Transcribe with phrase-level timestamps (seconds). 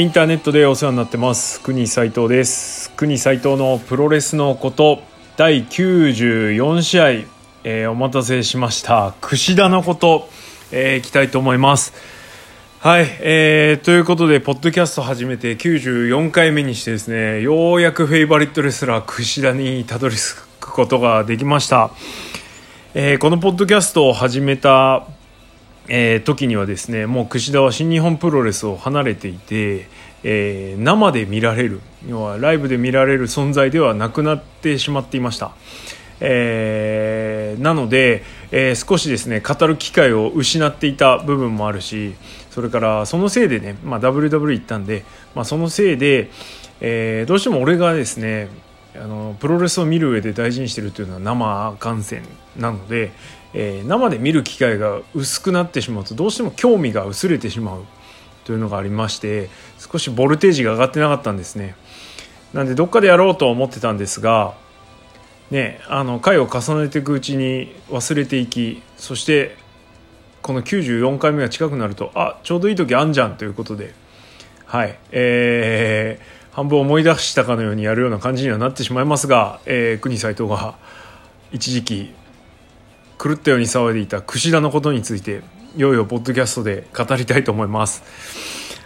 [0.00, 1.60] インターネットでお世話になってます。
[1.60, 2.90] 国斉藤です。
[2.92, 5.02] 国斉藤のプロレスのこと
[5.36, 7.10] 第94試合、
[7.64, 9.12] えーお待たせしました。
[9.20, 10.30] 櫛田のこと、
[10.72, 11.92] えーいきたいと思います。
[12.78, 21.90] はい、えーということでポッドキャスト始めて94回目にしてですねようやくフェイバリットレスラー櫛田にたどり着くことができました、
[22.94, 25.06] えーこのポッドキャストを始めた
[25.92, 29.88] えー時にはですねもう櫛田は新日本プロレスを離れていて、
[30.22, 35.50] えー生で見られる要はライブで見られる存在ではなくなってしまっていました、
[36.20, 42.14] えーなので、えー少しですね語る機会を失っていた部分もあるし
[42.50, 46.30] それからそのせいでね、まあ、WW 行ったんで、まあ、そのせいで、
[46.80, 48.48] えーどうしても俺がですね
[48.94, 52.22] あのプロレスを見る上で大事にしてるというのは生観戦
[52.56, 53.12] なので、
[53.54, 57.84] えー生で見る機会が薄くなってしまうとどうしても興味が薄れてしまう
[58.44, 61.74] というのがありまして少しボルテージが上がってなかったんですね。
[62.52, 64.54] なんでどっかでやろうと思ってたんですが
[65.50, 69.56] ねあの回を重ねていくうちに忘れていきそして
[70.42, 73.94] この94回目が近くなるとあちょうどいい時あんじゃんということで
[74.66, 80.74] はいえー半分思い出したかのようにやるような感じにはなってしまいますが、えー、国斎藤が
[81.52, 82.12] 一時期
[83.22, 85.42] 狂ったように騒いでいた櫛田のことについて
[85.76, 88.02] いよいよポッドキャストで語りたいと思います。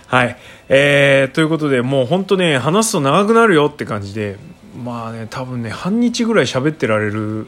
[0.09, 0.37] はい、
[0.69, 4.37] えーということでもう本当ね話すと長くなるよって感じで
[4.84, 7.47] まあね多分ね半日ぐらい喋ってられる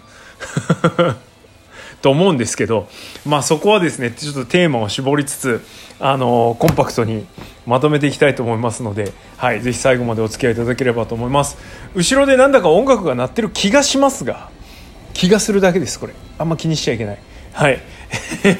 [2.03, 2.89] と思うんですけど、
[3.27, 5.65] まあ、そこはですねちょっとテーマを絞りつつ
[5.99, 7.27] あのコンパクトに
[7.67, 11.57] まとめていきたいと思いますので、はい、ぜひ最後までお付き合いいただければと思います
[11.95, 14.51] 後ろでなんだか音楽が鳴ってる気がしますが
[15.17, 16.13] 気がするだけですこれ。
[16.39, 17.19] あんま気にしちゃいけない。
[17.53, 17.81] はい。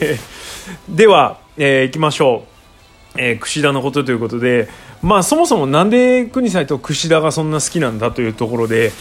[0.89, 2.47] では、えー、いきましょ
[3.15, 4.69] う、えー、櫛田のことということで
[5.03, 8.93] まあそもそもなんで国際と櫛田がそんな好きなんだというところで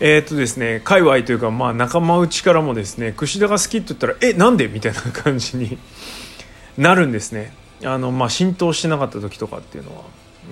[0.00, 4.66] えーっとですね界隈というか、まあ、仲間内からもですね櫛田が好きって言ったらえなんで？
[4.68, 5.78] みたいな感じに
[6.76, 7.52] なるんですね。
[7.84, 10.02] あの、まあ、浸透してなかった時とかっていうのは。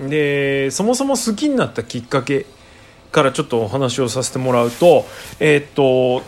[0.08, 2.46] でそもそも好きになったきっかけ
[3.14, 5.06] からちょっとお話をさせてもらうと
[5.40, 6.22] えーっと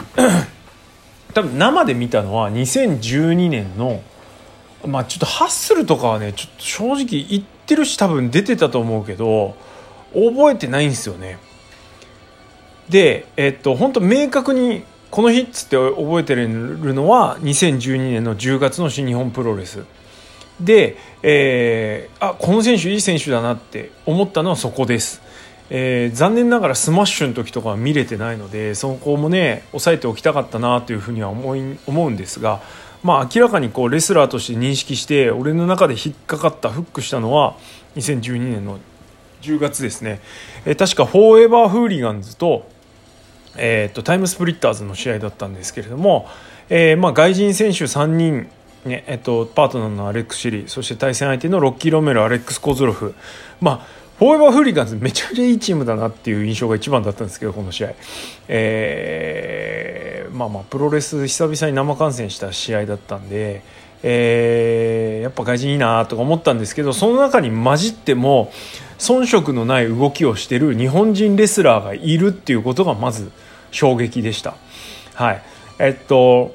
[1.35, 4.01] 多分生で見たのは2012年の
[4.87, 9.57] まあちょっとハッスルとかはねちょっと正直言ってるし多分出てたと思うけど
[10.15, 11.39] 覚えてないんですよね。
[12.89, 16.49] でえっと本当明確にこの日っつって覚えてる
[16.95, 19.85] のは2012年の10月の新日本プロレス。
[20.61, 25.21] で、えーあこの選手いい選手だなって思ったのはそこです、
[25.71, 32.60] えー残念ながらスマッシュの時とかは見れてないのでそこもね抑えておきたかったなというふうには思い思うんですが、
[33.03, 37.56] まあ、明らかにこうレスラーとして認識して俺の中で引っかかったフックしたのは
[37.97, 38.78] 2012年の
[39.43, 40.21] 10月ですね、
[40.65, 42.69] えー確かフォーエバーフーリガンズと,、
[43.56, 46.26] えー、とタイムスプリッターズの試合だったんですけれども、
[46.69, 48.49] えーまあ、外人選手3人、
[48.84, 53.15] ねえっとパートナーのアレックス・シリーそして対戦相手のロッキー・ロメロアレックス・コズロフ、
[53.60, 53.87] まあ、
[54.19, 57.94] フォーエバーフーリガンズめちゃくちゃいいチームだなっていう印象が一番だったんですけどこの試合、
[58.49, 63.62] えーまあまあプロレス久々に生観戦した試合だったんで、
[64.03, 68.53] えーやっぱ外人いいなとか思ったんですけどその中に混じっても
[68.99, 73.32] 遜色のない動きをしてる日本人レスラーがいるっていうことがまず
[73.71, 74.55] 衝撃でした。
[75.15, 75.43] はい
[75.78, 76.55] えっと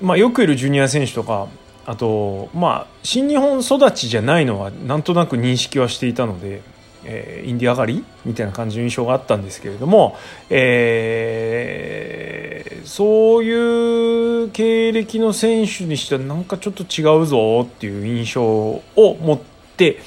[0.00, 1.46] まあ、よくいるジュニア選手とか
[1.84, 6.62] あと、まあ、新日本育ちじゃないのはなんとなく認識はしていたので、
[7.04, 8.04] えーインディ上がり？
[8.24, 10.16] みたいな感じの印象があったんですけれども、
[10.50, 19.40] えーそういう経歴の選手にしてはなんかちょっと違うぞっていう印象を持っ
[19.76, 19.98] て。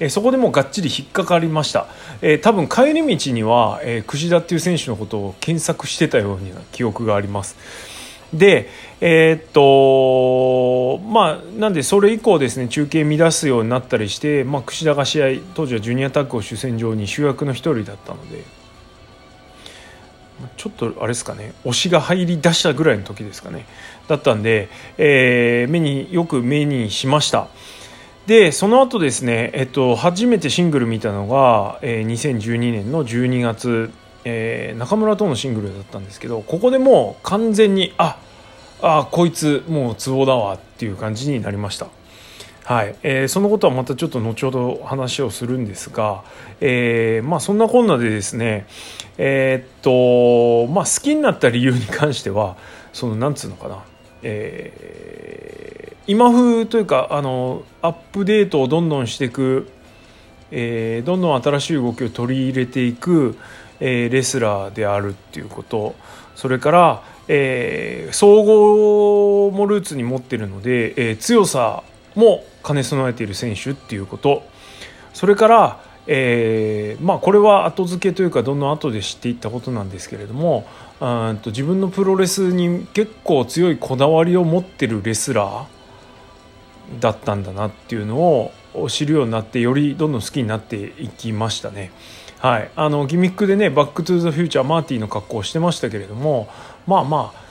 [0.00, 1.88] えそこでもうがっちり引っかかりました、
[2.22, 7.56] えー多分帰り道には、えー、櫛田っていう選手のことを検索してたような記憶があります
[8.32, 18.42] でえっとまあなんでそれ以降ですね中継乱すようになったりして、まあ、櫛田が試合当時はジュニアタッグを主戦場に主役の一人だったので
[20.56, 23.66] ちょっとあれですかね推しが入り出したぐらいの時ですかね
[24.08, 27.48] だったんで、えー目によく目にしました。
[28.26, 33.90] でその後ですね、えっと、初めてシングル見たのが、えー2012年の12月、
[34.24, 38.18] えー中村とのシングルだったんですけどここでもう完全にあ
[38.80, 41.88] あこいつもうツボだわっていう感じになりました。
[42.64, 42.94] はい。
[43.02, 46.22] えーそのことはまたちょっと後ほど話をするんですが、
[46.60, 48.66] えーまあ、そんなこんなでですね、
[49.16, 52.56] えーっとまあ、好きになった理由に関しては
[52.92, 53.84] そのなんつうのかな、
[54.22, 59.68] えー今風というかあのアップデートをどんどんしていく
[60.50, 63.36] えー、どんどん新しい動きを取り入れていく、
[63.80, 65.94] えー、レスラーであるっていうこと。
[66.34, 71.82] それから、えー、総合もルーツに持ってるので、えー、強さ
[72.14, 74.42] も兼ね備えている選手っていうこと
[75.12, 80.66] それから、えーまあ、これは後付けというかどんどん後で知っていったことなんですけれども
[81.00, 88.52] うんと自分のプロレスに結構強いこだわりを持ってるレスラーだったんだなっていうのを
[88.88, 91.92] 知るようになってよりどんどん好きになっていきましたね。
[92.38, 96.48] はい、あのギミックでね「バック・トゥ・ザ・フューチャー」マーティーの格好をしてましたけれども
[96.88, 97.48] まあまあ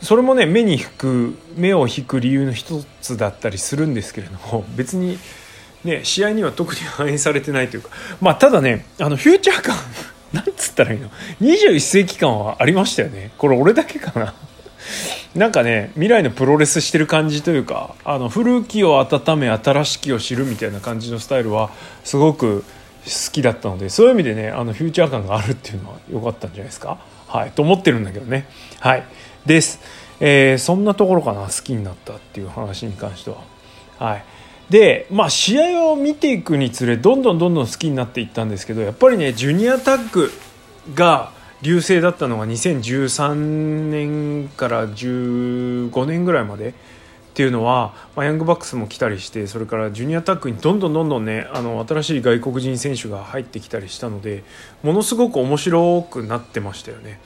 [0.00, 5.18] それもね目に引く目を引く理由の一つだったりするんですけれども別に、
[5.84, 7.90] ね、試合には特に反映されてないというか
[8.20, 9.76] まあただねあのフューチャー感
[10.32, 11.10] なんつったらいいの
[11.42, 13.32] ？21世紀感はありましたよね。
[13.36, 14.32] これ俺だけかな。
[15.34, 21.70] なんかね未来のプロレスしてる感じというかあの古きを温め新しきを知るみたいな感じのスタイルは
[22.02, 22.64] すごく
[23.04, 26.98] 好きだったのでそういう意味でねあのフューチャー感があるっていうのは良かったんじゃないですか？
[27.26, 28.46] はいと思ってるんだけどね。
[28.80, 29.04] はい。
[29.46, 29.80] です、
[30.20, 33.38] えー、そんなところかな好きになったっていう話に関しては。
[33.98, 34.24] はい。
[34.70, 40.30] でまあ試合を見ていくにつれどんどんどんどん好きになっていったんですけどやっぱりねジュニアタッグ
[40.94, 41.32] が
[41.62, 43.34] 流星だったのが2013
[43.90, 46.74] 年から15年ぐらいまで
[47.32, 54.44] っていうのは、まあ、ヤングバックスも来たりしてそれからジュニアタックにどんどんどんどんねあの新しい外国人選手が入ってきたりしたので
[54.82, 57.20] ものすごく面白くなってましたよね。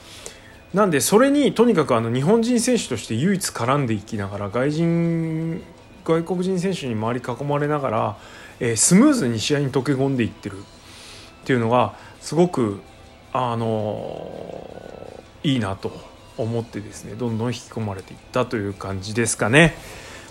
[0.72, 5.62] なんでそれにとにかくあの日本人選手として唯一絡んでいきながら外人
[6.04, 8.16] 外国人選手に周り囲まれながら、
[8.60, 10.62] えー、スムーズに試合に溶け込んでいってるっ
[11.44, 12.80] ていうのがすごく
[13.32, 15.90] あのー、いいなと
[16.36, 19.74] 思ってですねどんどん引き込まれていったという感じですかね。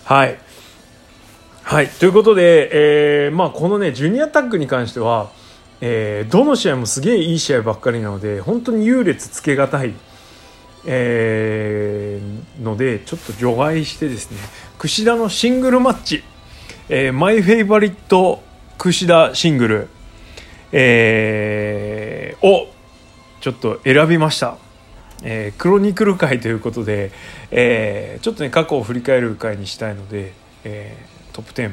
[0.04, 0.38] はい
[1.64, 5.32] はいということで、えーまあ、このねジュニアタッグに関しては、
[5.82, 9.96] えー、どの試合もすげえいい試合ばっかりなので本当に優劣つけがたい、
[10.86, 14.38] えー、のでちょっと除外してですね
[14.78, 16.24] 櫛田のシングルマッチ、
[16.88, 18.44] えー、マイフェイバリット
[18.78, 19.88] 櫛田シングル、
[20.72, 22.68] えー、を
[23.42, 24.65] ちょっと選びました。
[25.28, 27.12] えー、クロニクル回ということで、
[27.50, 30.34] えー、ちょっとね過去を振り返る回にしたいので、
[30.64, 31.72] えー、トップ10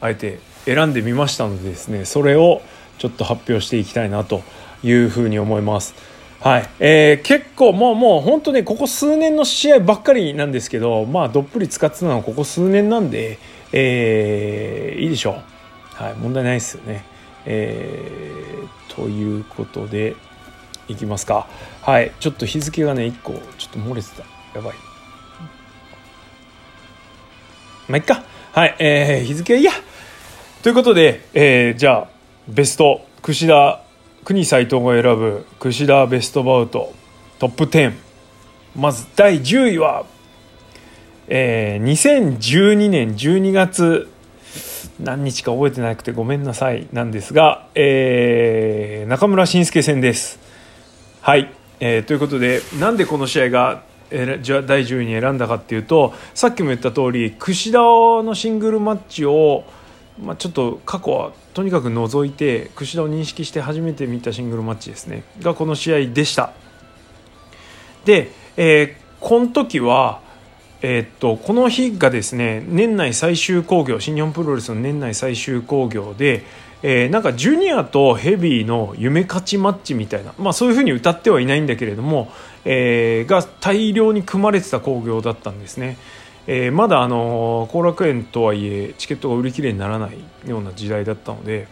[0.00, 2.60] あえて選んでみましたのでですねそれを
[2.98, 4.42] ちょっと発表していきたいなと
[4.82, 5.94] いうふうに思います。
[6.40, 13.38] はい、えー、結構もうもう本当ねここ数年の試合ばっかりなんですけどまあどっぷり使ってたのはここ数年なんで、
[13.72, 15.42] えー、いいでしょ
[16.00, 17.04] う、はい、問題ないですよね。
[17.46, 20.16] えー、ということで。
[20.88, 21.46] いきますか。
[21.82, 22.12] はい。
[22.20, 24.24] ちょっと日付がね1個ちょっと漏れてた。
[24.58, 24.74] やばい。
[27.88, 28.24] まあいっか。
[28.52, 28.76] はい。
[28.78, 29.72] えー、日付はいいや。
[30.62, 32.08] ということで、えー、じゃあ
[32.48, 33.82] ベスト櫛田
[34.24, 36.92] 国斎藤が選ぶ櫛田ベストバウト
[37.38, 37.94] トップ10
[38.76, 40.04] まず第10位は、
[41.28, 44.10] えー、2012年12月
[45.00, 50.47] 何日か覚えてなくてごめんなさいなんですが、えー、中村慎介戦です。
[51.28, 59.64] はい、えー、ということでなんでこの試合が第10位に選んだかっていうとさっきも言った通り櫛田のシングルマッチを、
[60.18, 65.22] まあ、ちょっと過去はとにかく除いて櫛田を認識して初めて見たシングルマッチですね。
[65.42, 66.54] がこの試合でした。
[68.06, 70.22] で、えー、この時は
[70.80, 76.44] えー、っとこの日がですね年内最終興行新日本プロレスの年内最終興行で、
[76.82, 82.30] えー、なんかジュニアとヘビーの夢勝ちマッチみたいな、まあ、そういうふうに歌ってはいないんだけれども、
[82.64, 85.98] えー、が大量に組まれてた興行だったんですね、
[86.46, 90.18] えー、まだあの後楽園とはいえチケットが売り切れにならない
[90.48, 91.66] ような時代だったので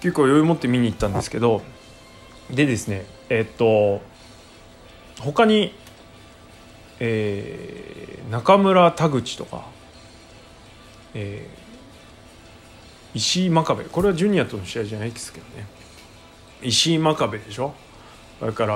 [0.00, 1.62] 結構余裕持って見に行ったんですけど
[2.50, 4.00] でですねえっと
[5.20, 5.74] 他に、
[6.98, 9.66] えー、中村田口とか、
[11.14, 11.48] え
[13.14, 13.84] 石井真壁。
[13.84, 15.66] これはジュニアとの試合じゃないですけどね。
[16.62, 17.74] 石井真壁でしょ？
[18.40, 18.74] それから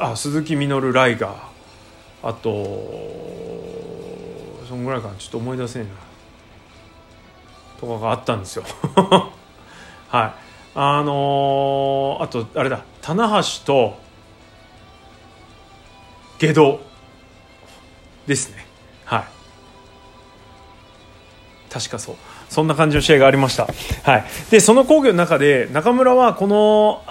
[0.00, 1.38] あ鈴木みのるライガー。
[2.24, 2.50] あと
[4.68, 5.14] そんぐらいかな。
[5.16, 5.90] ちょっと思い出せんな。
[7.80, 8.64] とかがあったんですよ。
[10.08, 10.32] はい。
[10.74, 12.84] あのー、あとあれだ。
[13.02, 13.98] 棚橋と
[16.38, 16.80] 下道
[18.26, 18.66] ですね。
[19.04, 19.24] はい。
[21.70, 22.16] 確かそう。
[22.52, 23.66] そんな感じの試合がありました、
[24.02, 27.02] はい、でその興行の中で中村はこの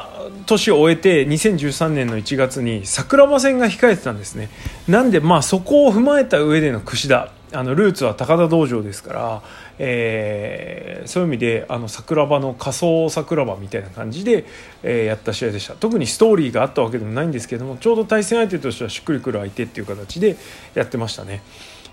[0.45, 4.49] 年を終えて2013年の1月に桜庭戦が控えてたんですね。
[4.87, 7.31] なんでまあそこを踏まえた上での櫛田。
[7.53, 9.41] あのルーツは高田道場ですから、
[9.77, 14.45] えーそういう意味であの桜庭の仮想桜庭みたいな感じで、
[14.83, 15.73] えーやった試合でした。
[15.73, 20.37] 特にストーリーがあったわけでもないんですけどもちょうど対戦相手としてはしっくりくる相手っていう形で
[20.75, 21.41] やってましたね。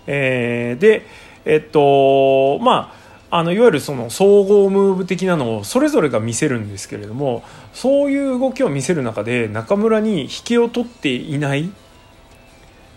[0.07, 1.05] えーで
[1.45, 2.98] えっとまあ
[3.31, 7.43] あのいわゆるその総合ムーブ的なのをそれぞれが見せるんですけれども
[7.73, 11.71] そういう動きを見せる中で中村に引けを取っていない、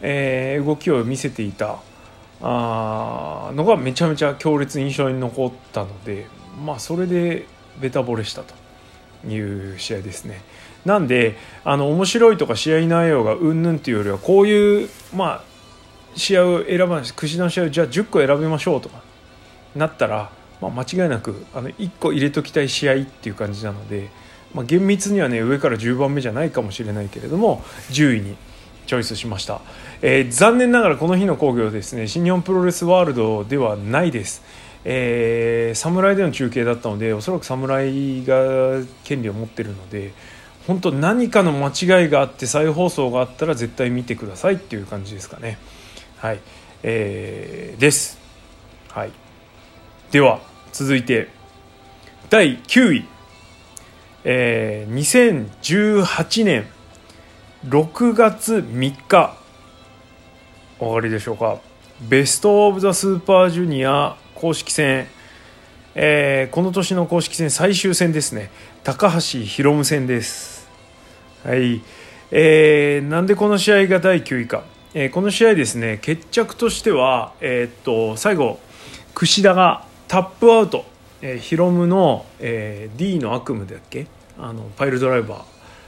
[0.01, 1.79] えー動きを見せていた
[2.41, 6.27] あーのがめちゃめちゃ強烈印象に残ったので
[6.65, 7.47] まあそれで
[7.81, 8.55] ベタ惚れしたと
[9.29, 10.41] いう試合ですね。
[10.85, 15.45] なんであの面白いとか試合内容がうんぬんというよりはこういうまあ
[16.17, 19.12] 試合を選ばない串の試合をじゃあ10個選びましょうとか
[19.75, 24.11] なったら、まあ、間違いなくあの1個入れときたい試合っていう感じなので、
[24.55, 28.37] まあ、厳密にはね上から10番目じゃないかもしれないけれども10位に
[28.87, 29.61] チョイスしました、
[30.03, 34.43] えー残念ながらこの日の興行ですね新日本プロレスワールドではないです。
[34.85, 40.13] えー、侍での中継だったのでおそらく侍が権利を持ってるので
[40.67, 41.69] 本当何かの間
[42.03, 45.59] 違いがあって再放送があったら絶対見てくださいっていう感じですかね。
[46.19, 46.41] はい、
[46.83, 48.19] えーです。
[48.89, 49.13] はい。
[50.13, 50.43] では
[50.75, 51.29] 続いて
[52.29, 53.09] 第9位、
[54.25, 56.67] えー2018年
[57.67, 59.35] 6月3日。
[60.79, 61.61] お分かりでしょうか。
[62.11, 65.07] ベスト・オブ・ザ・スーパージュニア公式戦、
[65.95, 68.51] えーこの年の公式戦最終戦ですね。
[68.85, 70.69] 高橋宏夢戦です。
[71.43, 71.81] はい。
[72.31, 78.61] えーなんでこの試合が第9位か、えーこの試合ですね決着としては、えーっと最後
[79.15, 80.85] 櫛田がタップアウト、
[81.23, 84.07] えーヒロムの、えー D の悪夢だっけ？
[84.39, 85.43] あのパイルドライバー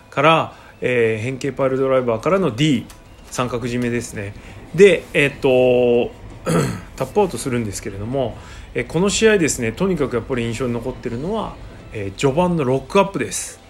[0.08, 2.86] から、えー変形パイルドライバーからの D
[3.30, 4.32] 三角締めですね。
[4.74, 6.10] でえーっと
[6.96, 8.38] タップアウトするんですけれども、
[8.72, 11.54] えーこの試合ですねとにかくやっぱり印象に残ってるのは、
[11.92, 13.60] えー序盤のロックアップです、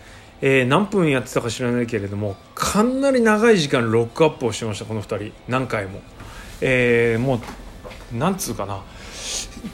[0.41, 5.33] えー何分やってたか知らないけれどもかなり長い時間ロックアップをしてましたこの2人。
[5.49, 6.01] 何回も、
[6.61, 7.41] えーも
[8.13, 8.85] うなんつうかな。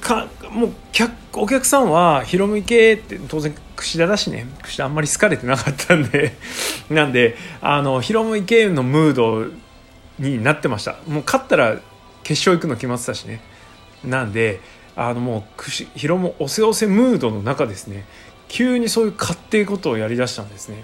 [0.00, 4.47] かもう客お客さんは「ヒロム行け」って当然櫛田だしね。
[4.62, 6.37] 櫛田あんまり好かれてなかったんで。
[6.90, 9.47] なんであのヒロム行けのムード
[10.19, 10.97] になってました。
[11.07, 11.76] もう勝ったら
[12.23, 13.40] 決勝行くの決まってたしね。
[14.04, 14.61] なんで
[14.97, 18.04] あのもうくしヒロム押せ押せムードの中ですね。
[18.49, 20.83] 急にそういう勝手ことをやりだしたんですね。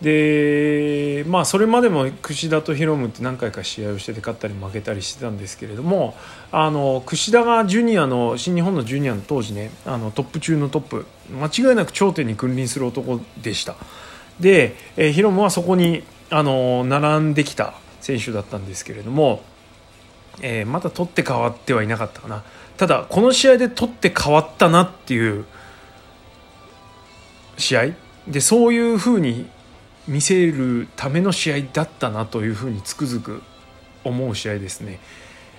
[0.00, 6.16] でまあそれまでも櫛田とヒロムって何回か試合をしてて勝ったり負けたりしてたんですけれども
[6.52, 13.76] あの櫛田がジュニアの新日本のジュニアの当時ねあのトップ中のトップ間違いなく頂点に君臨する男でした。
[14.40, 19.42] で、えーヒロムはそこにあの並んできた選手だったんですけれども、
[20.40, 22.42] えーまだ取って変わってはいなかったかな。
[22.78, 25.44] ただこの試合で取って変わったなっていう
[27.58, 27.88] 試合。
[28.26, 29.46] でそういうふうに
[30.10, 33.42] 見せるための試合だったなというふうにつくづく
[34.02, 34.98] 思う試合ですね。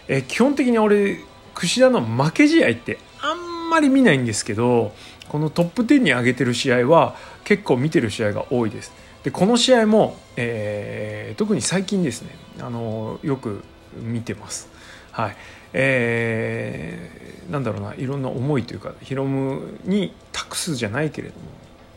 [0.10, 1.20] え基本的に俺
[1.55, 4.93] 櫛田の負け試合ってあんまり見ないんですけど
[5.29, 7.15] このトップ10に上げてる試合は
[7.46, 8.91] 結構見てる試合が多いです。
[9.24, 13.63] でこの試合も、えー特に最近ですねあのよく
[13.96, 14.67] 見てます。
[15.12, 15.36] はい
[15.72, 21.41] えーなんだろうないろんな思いというかヒロムに託すじゃないけれども、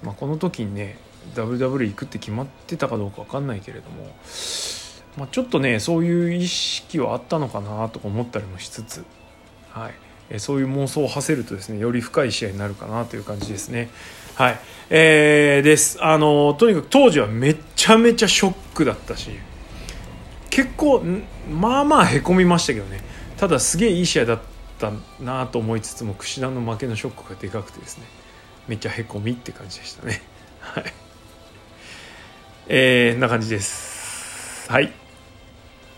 [0.03, 0.99] まあ、この時にね
[1.35, 4.05] WW 行くって決まってたかどうか分かんないけれども、
[5.17, 9.05] まあ、ちょっとねそういう意識はあったのかなとか思ったりもしつつ、
[9.71, 9.95] はい、
[10.31, 13.91] えそういう妄想を馳せるとですねより深い試合になるかなという感じですね。
[14.35, 14.59] はい。
[14.91, 16.03] えーです。
[16.03, 19.31] あのとにかく当時はめちゃめちゃショックだったし
[20.51, 21.03] 結構
[21.51, 23.01] まあまあへこみましたけどね。
[23.37, 24.39] ただすげえいい試合だっ
[24.79, 28.05] たなと思いつつも櫛田の負けのショックがでかくてですね
[28.69, 30.23] めっちゃへこみって感じでしたね。
[30.61, 30.85] はい。
[32.67, 34.71] えー、な感じです。
[34.71, 34.91] はい、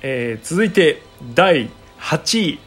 [0.03, 1.03] えー続いて
[1.35, 1.71] 第
[2.01, 2.59] 8位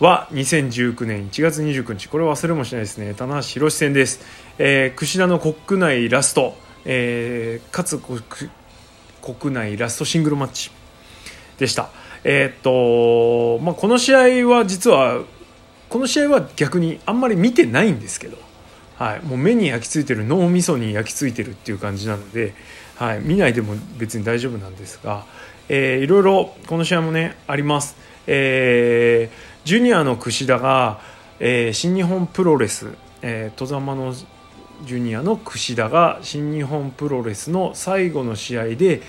[0.00, 2.08] は2019年1月29日。
[2.08, 3.14] これ忘れもしないですね。
[3.14, 4.20] 棚橋宏戦です、
[4.58, 10.72] えー、櫛田の国内ラスト、えーかつ国内ラストシングルマッチ
[11.58, 11.90] でした。
[12.24, 15.22] えーっと、まあ、この試合は実は
[15.88, 18.36] この試合は逆にあんまり見てないんですけど、
[18.98, 22.54] はい、もう目に焼き付いてる脳みそに焼き付いてるっていう感じなので、
[22.96, 25.24] はい、見ないでも別に大丈夫なんですが、
[25.68, 27.96] えーいろいろこの試合もねあります、
[28.26, 31.00] えージュニアの櫛田が、
[31.40, 32.88] えー新日本プロレス、
[33.22, 39.00] えー、戸様のジュニアの櫛田が新日本プロレスの最後の試合で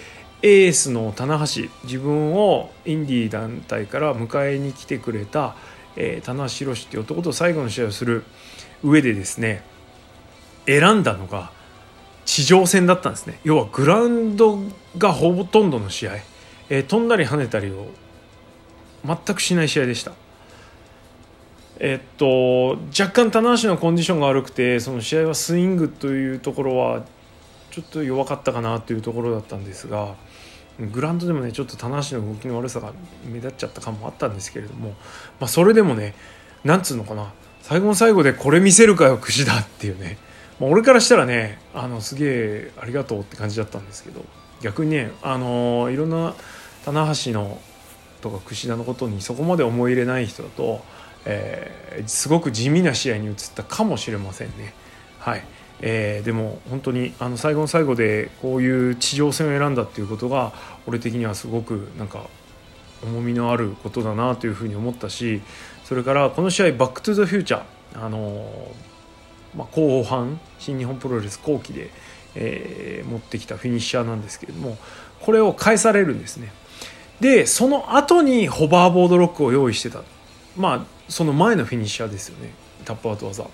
[0.41, 5.55] エースの棚橋自分をインディー団体から迎えに来てくれた、
[5.95, 8.23] えー、棚橋宏っていう男と最後の試合をする
[8.83, 9.63] 上でですね
[10.65, 11.51] 選んだのが
[12.25, 13.39] 地上戦だったんですね。
[13.43, 14.59] 要はグラウンド
[14.97, 16.15] がほとんどの試合、
[16.69, 17.87] えー、飛んだり跳ねたりを
[19.05, 20.11] 全くしない試合でした。
[21.79, 27.03] えっと若干棚橋のコンディションが悪くてその試合はスイングというところは
[27.71, 30.15] ちょっと弱かったかなというところだったんですが
[30.79, 32.93] グラウンドでもねちょっと棚橋の動きの悪さが
[33.25, 34.91] 目立っちゃった感もあったんですけれども、
[35.39, 36.13] まあ、それでもね
[36.63, 40.17] なんつうのかな最後の最後でこれ見せるかよ櫛田っていうね、
[40.59, 44.23] まあ、俺からしたらねあのすげえありがとうって感じだったんですけど
[44.61, 46.33] 逆にねあのいろんな
[46.85, 47.59] 棚橋の
[48.21, 50.83] とか櫛田のことにそこまで思い入れない人だと、
[51.25, 54.73] えー、すごく地味な試合に移ったかもしれませんね。
[55.19, 55.43] はい
[55.81, 60.53] えー、でも本当にあの最後の最後でこういう地上戦を選んだっていうことが
[60.87, 62.27] 俺的にはすごくなんか
[63.03, 65.41] 重みのあることだなというふうに思ったし
[65.83, 67.63] それからこの試合「バック・トゥ・ザ・フューチャー」
[68.03, 68.71] あの
[69.55, 71.89] まあ、後半新日本プロレス後期で、
[72.35, 74.77] えー、持ってきたフィニッシャーなんですけれども
[75.21, 76.51] これを返されるんですね。
[77.19, 80.01] でその後にホバーボードロックを用意してた。
[80.57, 82.51] まあその前のフィニッシャーですよね。
[82.83, 83.43] タップアウト技。
[83.43, 83.49] や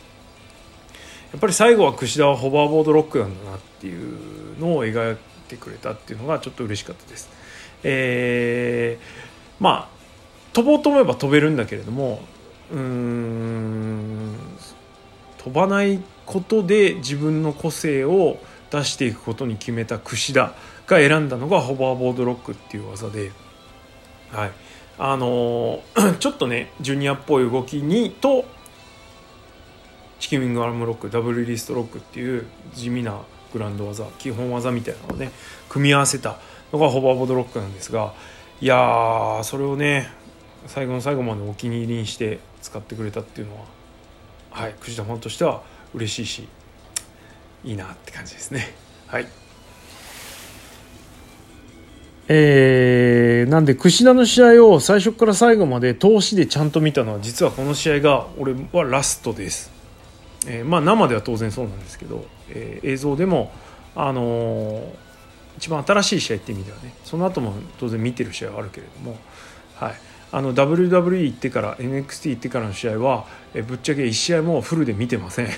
[1.37, 5.17] っぱり最後は櫛田はホバーボードロックなんだなっていうのを描い
[5.47, 7.29] てくれたっていうのがちょっと嬉しかったです。
[7.83, 10.01] えー、まあ
[10.53, 12.21] 飛ぼうと思えば飛べるんだけれども
[12.71, 14.35] うーん
[15.43, 18.37] 飛ばないことで自分の個性を
[18.69, 20.53] 出していくことに決めた櫛田
[20.85, 23.31] が選んだのがホバーボードロックっていう技で、
[24.31, 24.51] はい、
[24.99, 28.45] あのー、 ちょっとねジュニアっぽい動きにと
[30.19, 33.19] チキンウィングアームロックダブルリストロックっていう地味な
[33.51, 35.31] グランド技基本技みたいなのをね
[35.69, 36.37] 組み合わせた
[36.71, 38.13] のがホバーボードロックなんですが
[38.61, 40.09] いやーそれをね
[40.67, 43.80] 最後の最後までお気に入りにして使ってくれたっていうのは
[44.51, 46.47] はい藤田ファンとしては嬉しいし
[47.63, 48.73] いいなって感じですね。
[49.07, 49.27] はい。
[52.27, 59.71] えー、なんで櫛田の試合を最初から最後まで通しでちゃんと見たのは実はこの試合が俺はラストです。
[60.47, 63.51] えー、まあ、生では当然そうなんですけど、えー、映像でも、
[63.95, 64.83] あのー、
[65.57, 69.17] 一番新しい試合って意味ではねその後も当然見てる試合はあるけれども、
[69.75, 69.93] はい、
[70.31, 75.47] あの WWE 行ってから NXT 行ってからの試合は、え、ぶっちゃけ1試合もフルで見てません、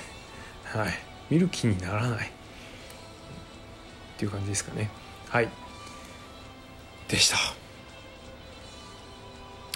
[0.64, 0.98] はい、
[1.30, 2.26] 見る気にならない。
[2.26, 4.90] っていう感じですかね。
[5.28, 5.48] はい。
[7.08, 7.36] でした。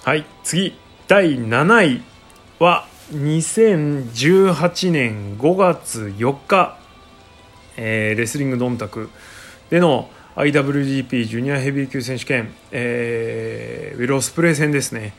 [0.04, 0.24] はい。
[0.44, 0.78] 次。
[1.08, 2.02] 第7位
[2.58, 6.76] は2018年5月4日、
[7.78, 9.08] えー、レスリングドンタク
[9.70, 15.12] での IWGP ジュニアヘビー級選手権、えー、ウィル・オスプレイ戦ですね。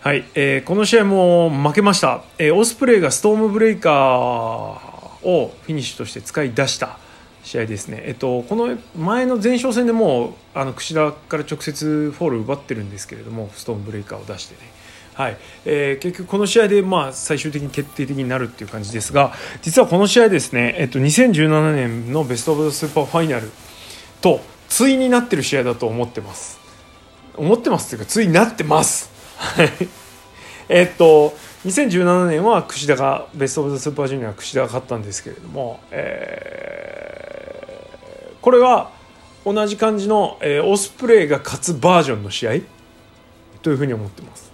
[0.00, 6.98] はい、えー、この試合も負けました、えー、オスプレイがストームブレイカーをフィニッシュとして使い出した
[7.44, 14.60] 試合ですね、えっと、この前の前哨戦でもうあの櫛田から直接フォール奪ってるんですけれどもストームブレイカーを出してね。
[15.14, 23.50] はいえー、結局この試合で、まあ、最終的に決定的になるっていう感じですが実はこの試合ですね、えっと、2017年のベスト・オブ・スーパーファイナル
[24.22, 26.58] と対になってる試合だと思ってます。
[27.36, 29.10] 思ってますっていうか対になってます。
[29.36, 29.70] はい。
[30.70, 31.34] えっと
[31.66, 38.90] 2017年は櫛田がベスト・オブ・ザスーパージュニア櫛田が勝ったんですけれども、えー、これは
[39.44, 42.52] 同じ感じの、えー、オスプレイが勝つバージョンの試合
[43.62, 44.50] というふうに思ってます。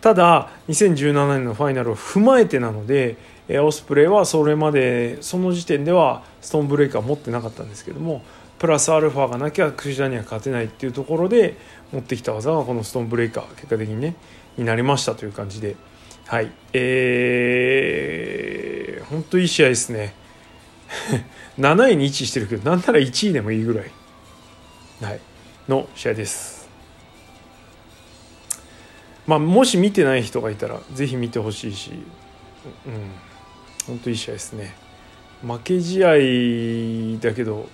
[0.00, 3.16] ただ2017年のファイナルを踏まえてなので
[3.48, 8.22] えオスプレイはそれまでその時点ではストーンブレイカー持ってなかったんですけども
[8.64, 11.58] プラスアルファがなきゃクジラには勝てないっていうところで
[11.92, 14.16] 持ってきた技がこのストーンブレイカー結果的にね
[14.56, 15.76] になりましたという感じで。
[16.24, 16.50] はい。
[16.72, 20.14] えー、本当いい試合ですね。
[21.60, 23.90] 7位に位置してるけどなんなら1位でもいいぐらい、
[25.02, 25.20] はい、
[25.68, 26.66] の試合です。
[29.26, 31.90] まあ、もし見てない人がいたらぜひ見てほしいし、
[32.86, 33.12] うん、
[33.86, 34.74] 本当いい試合ですね。
[35.42, 37.68] 負け試合だけど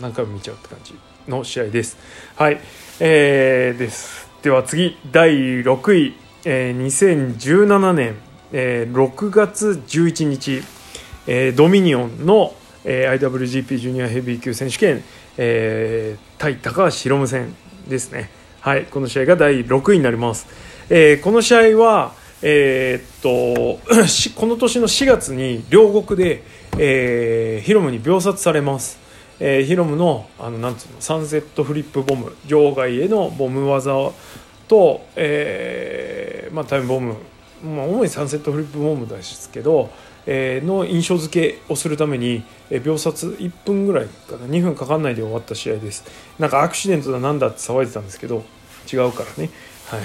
[0.00, 0.94] 何回も見ちゃうって感じ
[1.28, 1.96] の試合です。
[2.36, 2.60] はい。
[3.00, 4.28] えー、です。
[4.42, 5.30] では次第
[5.62, 6.86] 6位、えー、
[7.38, 8.16] 2017年、
[8.52, 10.62] えー、6月11日、
[11.26, 12.54] えー、ドミニオンの、
[12.84, 15.02] えー、IWGP ジュニアヘビー級選手権、
[15.36, 17.54] えー、対高橋宏夢戦
[17.88, 18.30] ですね。
[18.60, 20.46] はい、この試合が第6位になります。
[20.90, 23.80] えー、この試合は、えー、っと
[24.38, 26.42] この年の4月に両国で、
[26.78, 29.05] えー、ヒロムに秒殺されます。
[29.38, 33.92] えー、ヒロムのあのなんつうのサンセットフリップボム場外へのボム技
[34.68, 37.16] と、えーまあ、タイムボム、
[37.64, 39.90] まあ、主にサンセットフリップボムですけど、
[40.26, 46.04] えー、の印象付けをするために、えー、秒殺1分ぐらいかな2分かかんないで終わった試合です。
[46.38, 48.44] なんかアクシデントだなんだって騒いでたんですけど
[48.92, 49.50] 違うからね。
[49.86, 50.00] はい。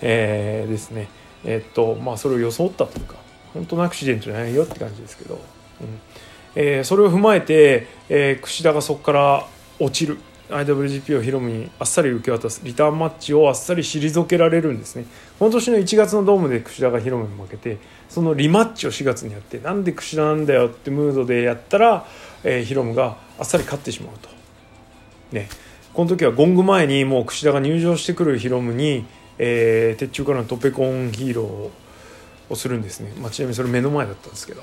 [0.00, 1.08] えー、ですね。
[1.44, 3.16] えー、っとまあそれを装ったというか
[3.54, 5.40] 本当のアクシデントじゃないよって感じですけど、うん。
[6.54, 9.46] えー、それを踏まえて、えー、櫛田がそこから
[9.78, 10.18] 落ちる。
[10.48, 15.04] IWGP をヒロムにあっさり受け渡すリターンマッチをあっさり退けられるんですね。
[15.38, 22.06] この年の1月のドームで櫛田がヒロムに負けてそのリマッチを4月にやってなんで櫛田なんだよってムードでやったら、
[22.44, 24.30] えー、ヒロムがあっさり勝ってしまうと。
[25.32, 25.48] ね。
[25.92, 29.04] この時はゴング前にもう櫛田が入場してくるヒロムに、
[29.38, 34.62] えー、鉄柱からのトペコンヒーローをするんですね、まあ、ちなみにそれ目の前だったんですけど。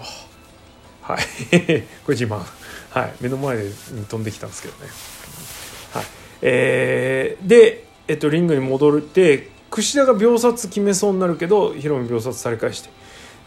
[1.05, 1.17] はい。
[2.03, 2.39] これ自慢。
[2.89, 3.13] はい。
[3.21, 4.89] 目の前に飛んできたんですけどね。
[5.93, 6.05] はい。
[6.41, 12.89] えー、で、えっと、リングに戻って櫛田が秒殺決めそうになるけどヒロム秒殺され返して。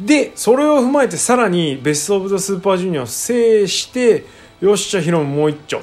[0.00, 4.24] でそれを踏まえてさらにベスト・オブ・ザ・スーパージュニアを制して
[4.60, 5.80] よっしゃヒロムもう一丁。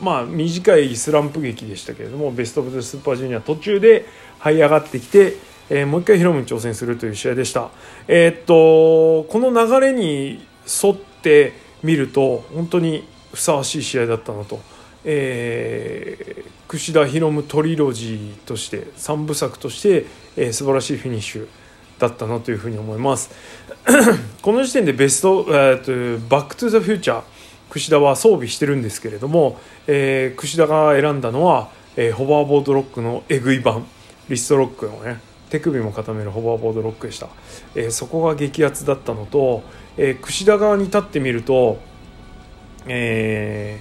[0.00, 4.04] まあ短いスランプ劇でしたけれどもベスト・オブ・ザ・スーパージュニア途中で
[4.40, 5.36] 這い上がってきて、
[5.70, 7.70] えー、もう一回ヒロムに挑戦するという試合でした。
[8.08, 14.60] えー、っとこの流れに沿って見ると本当にふさわしい試合だったなと。
[15.06, 21.48] えー、櫛田博夢トリロジーとして3部作として、えー、素晴らしいフィニッシュ
[21.98, 23.30] だったなというふうに思います
[24.42, 27.22] この時点でベスト、えーと、バック・トゥ・ザ・フューチャー
[27.70, 33.86] 櫛田は装備してるんですけれども、えー、櫛田が選んだのは、えー、ホバーボードロックのえぐい版
[34.28, 35.20] リストロックのね
[35.50, 37.28] 手首も固めるホバーボードロックでした、
[37.74, 39.62] えー、そこが激アツだったのと、
[39.96, 41.78] えー、櫛田側に立ってみると、
[42.86, 43.80] え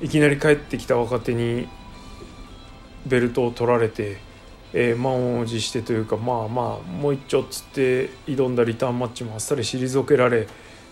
[0.00, 1.68] ー、いきなり帰ってきた若手に
[3.06, 4.18] ベルトを取られて、
[4.72, 10.48] えー、満を持してというかまあまあもう一丁つって挑んだリターンマッチもあっさり退けられ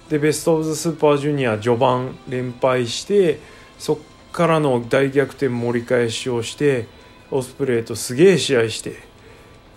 [0.08, 3.40] でベスト・オブ・ザ・スーパージュニア序盤連敗して
[3.78, 3.98] そっ
[4.32, 6.86] からの大逆転盛り返しをして
[7.30, 8.96] オスプレイとすげえ試合して、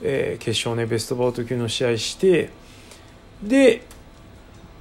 [0.01, 2.49] えー、決勝ねベストバウト級の試合して
[3.43, 3.83] で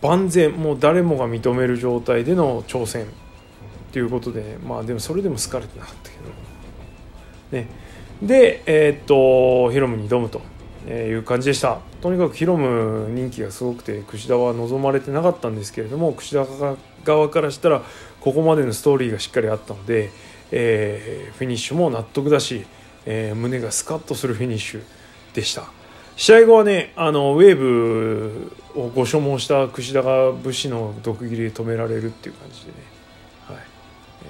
[0.02, 3.08] 万全もう誰もが認める状態での挑戦っ
[3.92, 6.22] ていうことでまあでもそれでも好かれてなかったけど。
[7.52, 7.68] ね。
[8.22, 10.40] でえー、っとヒロムに挑むと
[10.90, 11.78] いう感じでした。
[12.00, 16.46] とにかくヒロム人気がすごくて櫛田は望まれてなかったんですけれども櫛田
[17.04, 17.82] 側からしたら
[18.20, 20.10] ここまでのストーリーがしっかりあったので、
[20.50, 22.64] えー、フィニッシュも納得だし、
[23.06, 24.82] えー、胸がスカッとするフィニッシュ
[25.36, 25.64] でした。
[26.16, 32.72] 試合後はねあのウェーブをご所望した櫛田が武士の毒斬りで止められるっていう感じでね、
[33.46, 33.56] はい。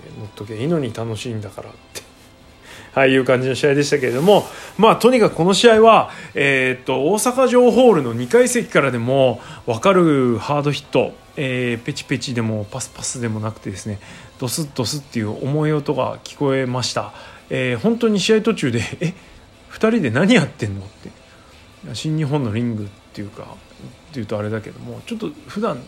[0.04, 2.02] えー、乗っとけいいのに楽しいんだからって。
[2.92, 4.46] はい、いう感じの試合でしたけれども、
[4.78, 14.00] まあ、とにかくこの試合は、えー、っと大阪城ホールの2階席からでも分かるハードヒット、えー、ペチペチでもパスパスでもなくてですね。
[14.38, 17.12] ドスッドスっていう重い音が聞こえました、
[17.48, 19.14] えー、本当に試合途中で「え
[19.76, 21.10] 2人で何やってんの?」って
[21.94, 23.42] 新日本のリングっていうか
[24.10, 25.78] っていうとあれだけどもちょっと普段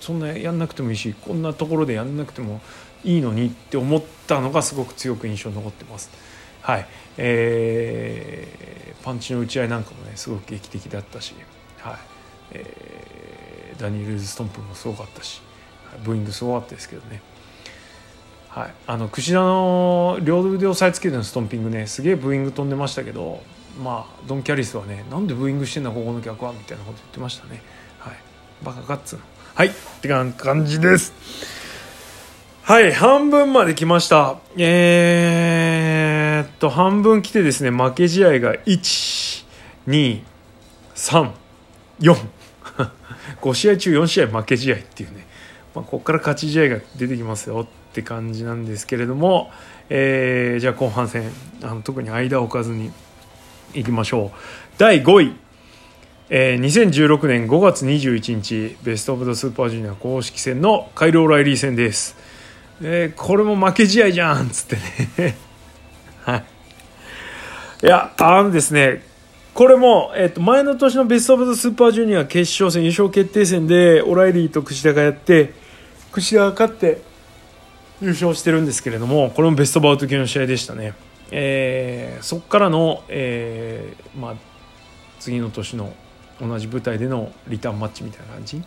[0.00, 2.60] そんなやんなくてもいいしこんなところでやんなくても
[3.04, 6.10] いいのにって思ったのがすごく強く印象に残ってます。
[6.62, 11.34] はいえー、パンチの打ち合いなんかもねすごく劇的だったし、
[11.78, 11.96] はい
[12.52, 15.40] えー、ダニエル・ストンプもすごかったし
[16.04, 17.22] ブーイングすごかったですけどね。
[18.48, 23.40] はい、あの櫛田の両腕を押さえつけてのストンピングねすげえブーイング飛んでましたけど
[23.82, 27.62] まあドン・キャリスはねなんでブーイングしてんだここの客はみたいなこと言ってましたね。
[27.98, 28.16] はい。
[28.64, 29.20] バカかっつの。
[29.54, 29.68] はい。
[29.68, 31.12] って感じです。
[32.62, 32.92] はい。
[32.92, 34.38] 半分まで来ました。
[34.56, 40.22] えー、っと半分来てですね負け試合が12345
[43.40, 45.26] 5 試合中4試合負け試合っていうね、
[45.74, 47.68] まあ、ここから勝ち試合が出てきますよ。
[47.90, 49.50] って感じなんですけれども、
[49.88, 51.30] えー、じゃあ後半戦
[51.62, 52.92] あの特に間を置かずに
[53.74, 54.30] いきましょう。
[54.78, 55.36] 第5位、
[56.30, 62.16] えー、2016年5月21日ベスト・オブ・ザ・スーパージュニア公式戦のカイロ・オライリー戦です、
[62.82, 64.76] えー、これも負け試合じゃんっつって
[65.22, 65.36] ね。
[66.22, 66.44] はい。
[67.82, 69.02] いやあのですね
[69.54, 75.54] これも、えっと、前の年のベスト・オブ・ザ・スーパージュニア決勝戦優勝決定戦でオライリーと櫛田がやって
[76.12, 77.07] 櫛田が勝って
[78.00, 80.94] 優勝してるんですけれどもこれもベストバウト級の試合でしたね。
[81.30, 84.34] えー、そこからの、えーまあ、
[85.20, 85.92] 次の年の
[86.40, 88.62] 同じ舞台でのリターンマッチみたいな感じ。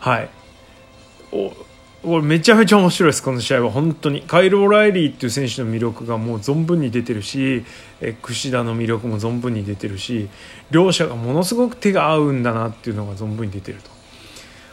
[0.00, 0.28] はい。
[1.32, 1.52] お
[2.02, 3.70] これめちゃめちゃ面白いですこの試合は。
[3.70, 4.22] 本当に。
[4.22, 7.64] カイル・オライリーっていう選手の魅力がもう存分に出てるし
[8.00, 10.28] え櫛田の魅力も存分に出てるし
[10.70, 13.90] 両者がものすごく手が合うんだなっていうのが存分に出てると。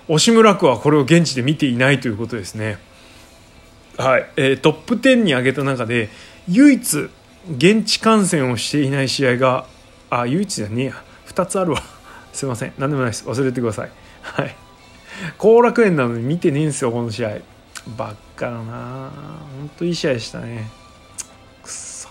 [0.07, 2.77] 押村区はこれを現地で見ていないということですね。
[3.97, 6.09] はい、えー、トップ10に挙げた中で
[6.49, 7.09] 唯一
[7.49, 9.65] 現地観戦をしていない試合が
[10.09, 11.03] あ唯一じゃねえや。
[11.27, 11.81] 2つあるわ。
[12.33, 12.73] すいません。
[12.77, 13.25] 何でもないです。
[13.25, 13.89] 忘れてください。
[14.21, 14.55] はい。
[15.37, 17.37] 後楽園なのに見てねえんですよこの試合。
[17.97, 19.11] ばっかだな。
[19.59, 20.69] 本当いい試合でしたね。
[21.63, 22.09] くそ。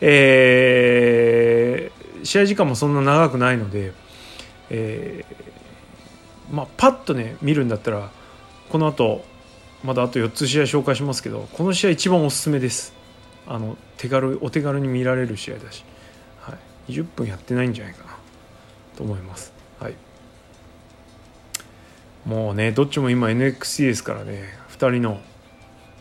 [0.00, 3.92] えー、試合時間もそんな長くないので
[4.70, 8.10] えー、まあパッとね見るんだったら
[8.70, 9.24] この後
[9.82, 12.92] まだあと4つ試合紹介しますけどこの試合一番おすすめです。
[13.46, 15.84] あの手軽お手軽に見られる試合だし、
[16.40, 16.56] は
[16.88, 18.10] い、20分やってないんじゃないかな。
[18.96, 19.52] と思います。
[19.78, 19.94] はい。
[22.26, 25.20] もうねどっちも今 NXT ですからね2人の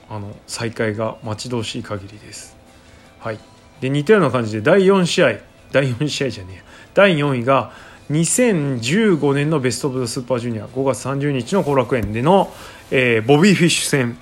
[0.10, 2.58] あの再会が待ち遠しい限りです。
[3.20, 3.40] はい。
[3.80, 5.38] で似たような感じで第4試合
[5.72, 6.64] 第4試合じゃねえ
[6.94, 7.72] 第4位が
[8.12, 12.52] 2015年のベスト・オブ・ザ・スーパージュニア5月30日の後楽園での、
[12.92, 14.18] えー、ボビー・フィッシュ戦。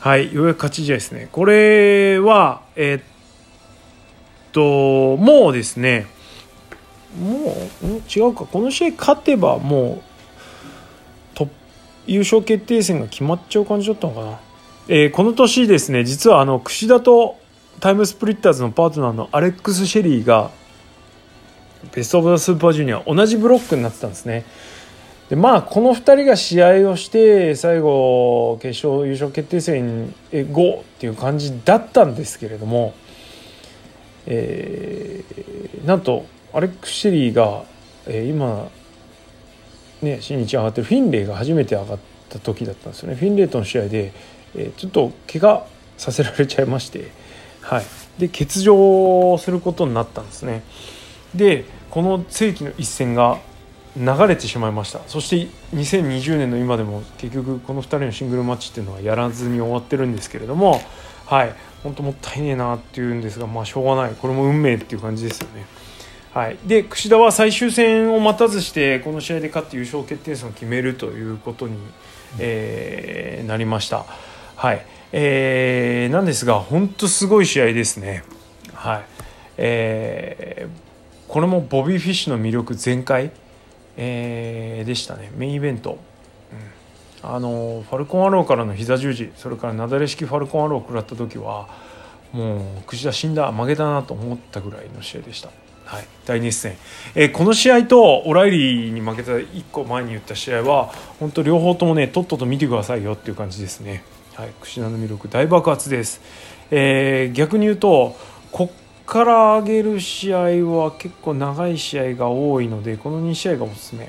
[0.00, 1.28] はいようやく勝ち試合ですね。
[1.30, 3.02] これはえー、っ
[4.52, 6.06] ともうですね
[7.20, 8.46] もう違うか。
[8.46, 10.12] この試合勝てばもう
[12.06, 14.40] 優勝決定戦が決まっちゃう感じだったのかな、
[14.88, 17.38] えー、この年ですね実はあの櫛田と
[17.80, 20.50] タイムスプリッターズのパートナーのアレックス・シェリーが
[21.94, 24.44] ベスト・オブ・ザ・スーパージュニア同じブロックになってたんですね。
[25.28, 32.94] でまあこの2人が試合をして最後決勝優勝決定戦へ5っていう感じだったんですけれども、
[34.26, 37.64] えー、なんとアレックス・シェリーが、
[38.06, 38.70] えー、今
[40.02, 43.14] ね、新日上がってるフィンレイが初めて上がった時だったんですよね。
[43.14, 44.12] フィンレイとの試合で、
[44.56, 45.66] えー、ちょっと怪我
[45.96, 47.10] させられちゃいまして、
[47.60, 47.84] はい、
[48.18, 50.62] で欠場することになったんですね。
[51.34, 53.38] でこの世紀の一戦が
[53.96, 60.80] 流れてしまいましたそして2020年の今でも結局この2人のシングルマッチっていうのはやらずに終わってるんですけれども
[61.26, 65.66] はい本当もったいねえなっていうんですがまあしょうがないこれも運命っていう感じですよね。
[66.32, 71.76] はい、で櫛田は最終戦を待たずしてこの試合で勝って優勝決定戦を決めるということに、
[72.38, 74.06] えー、なりました。
[74.56, 78.24] はいえー、なんですが本当すごい試合ですね。
[78.72, 79.04] はい
[79.58, 80.91] えー、
[81.32, 83.30] これもボビー・フィッシュの魅力全開、
[83.96, 85.32] えー、でしたね。
[85.34, 85.98] メインイベント。
[87.22, 91.68] うん、あのファルコンアローからの膝十字それから雪崩式ファルコンアローを食らった時は
[92.32, 95.48] もう櫛田死んだ負けたなと思ったぐらいの試合でした。
[95.86, 96.76] はい、大熱戦、
[97.14, 106.20] えー、この試合とオライリーに負けた1個前に言った試合は本当両方ともねとっとと見てくださいよっていう感じですね、はい、櫛田の魅力大爆発です、
[106.70, 108.16] えー、逆に言うと
[108.52, 108.70] こ
[109.12, 114.06] から上げる試合は結構長い試合が多いのでこの2試合がおすすめ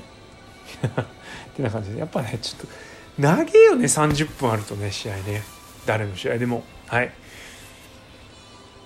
[1.54, 2.72] てな感じでやっぱねちょっと
[3.18, 5.42] 長えよね30分あるとね試合ね
[5.84, 7.12] 誰の試合でもはい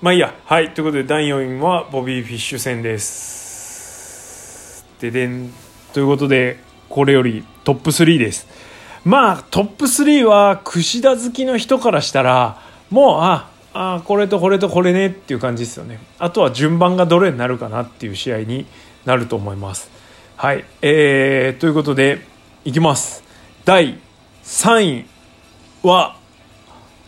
[0.00, 0.32] まあいいや。
[0.44, 0.74] はい。
[0.74, 4.86] ということで、第4位はボビー・フィッシュ戦です。
[5.00, 5.52] ででん。
[5.92, 8.46] ということで、これよりトップ3です。
[9.04, 16.00] まあ、トップ3は、櫛田好きの人からしたら、もう、あ、あ、これとこれとこれねっていう感じですよね。
[16.18, 18.66] あとは順番がどれになるかなっていう試合に
[19.04, 19.90] なると思います。
[20.36, 20.64] はい。
[20.82, 22.20] えー、ということで、
[22.64, 23.22] いきます。
[23.64, 23.98] 第
[24.44, 25.06] 3位
[25.82, 26.16] は、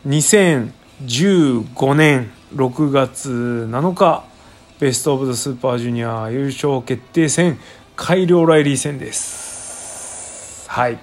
[0.06, 3.30] 2015年6月
[3.70, 4.24] 7日
[4.80, 7.59] ベスト・オブ・ザ・スーパージュニア優勝決定戦
[7.96, 10.98] 改良ライリー戦ですはい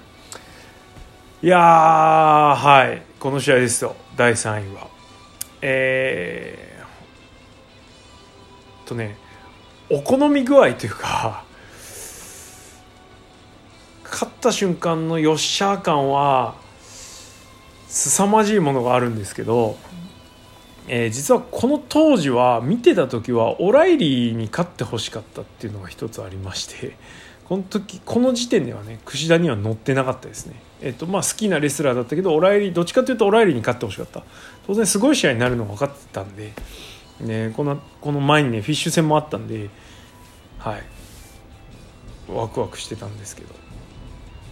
[1.42, 4.87] いやはいこの試合ですよ第3位は
[5.60, 9.16] えー、とね
[9.90, 11.44] お好み具合というか
[14.04, 16.54] 勝った瞬間のよっしゃー感は
[17.88, 19.76] 凄まじいものがあるんですけど
[20.88, 26.96] えー、実はこの当時は見てた時はオライリーに勝ってほしかったっていうのが一つありまして
[27.48, 34.22] この時この時点ではね櫛田には乗ってなかったですね、えーとまあ、好きなレスラーだったけどオライリーどっちかというとオライリーに勝ってほしかった。
[34.66, 36.52] 当然すごい試合になるのが分かってたんで、
[37.20, 39.70] ね、このこの前にねフィッシュ戦もあったんで
[40.58, 40.82] はい。
[42.30, 43.54] ワクワクしてたんですけど。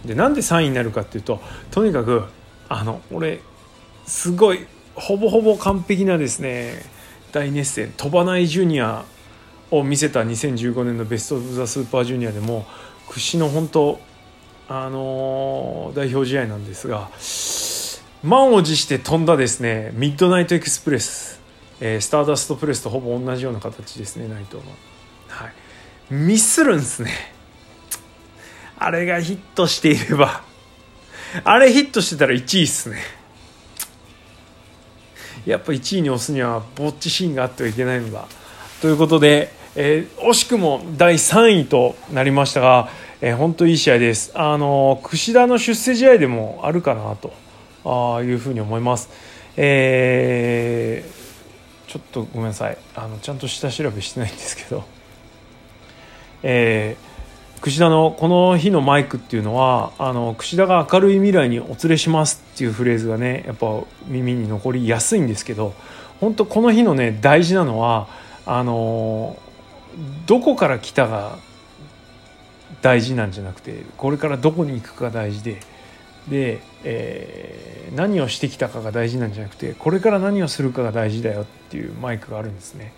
[0.05, 2.23] でなんで3位になるかっていうととにかく
[2.69, 3.41] あの俺
[4.05, 4.65] すごい
[4.97, 6.73] ほぼほぼ完璧なですね
[7.31, 9.05] 大熱戦飛ばないジュニア
[9.69, 12.65] を見せた2015年のベスト・オブ・ザ・スーパージュニアでも
[13.09, 13.99] 屈指の本当
[14.67, 17.09] あのー代表試合なんですが
[18.23, 21.39] 満を持して飛んだですねミッドナイトエクスプレス、
[21.79, 24.63] えースターダストプレスとほぼ同じような形ですね内藤の、
[25.27, 25.53] はい、
[26.13, 27.11] ミスるんですね。
[28.79, 30.43] あれがヒットしていれば
[31.43, 32.97] あれヒットしてたら1位っすね。
[35.47, 38.25] やっぱり1位に押すにはぼっちシーンがあってはいけないのだ。
[38.81, 42.89] ということで、えー惜しくも第3位となりましたが、
[43.21, 44.31] えー本当いい試合です。
[44.35, 47.33] あの櫛田の出世試合でもあるかなと
[47.85, 49.09] あいうふうに思います。
[49.55, 51.17] えー
[51.89, 52.77] ちょっとごめんなさい。
[52.95, 54.83] あのちゃんと下調べしてないんですけど。
[56.43, 57.06] えー
[57.61, 63.67] 櫛田のこの日のマイクっていうのはあの櫛田が明るい未来にお連れしますっていうフレーズがねやっぱ
[64.07, 65.73] 耳に残りやすいんですけど
[66.19, 68.07] 本当この日のね大事なのは
[68.45, 69.37] あの
[70.27, 71.37] どこから来たが
[72.81, 75.59] 大事なんじゃなくてこれからどこに行くかが大事で
[76.29, 82.93] で、えー何をしてきたかが大事なんじゃなくてこれから何をするかが大事だよっていうマイクがあるんですね。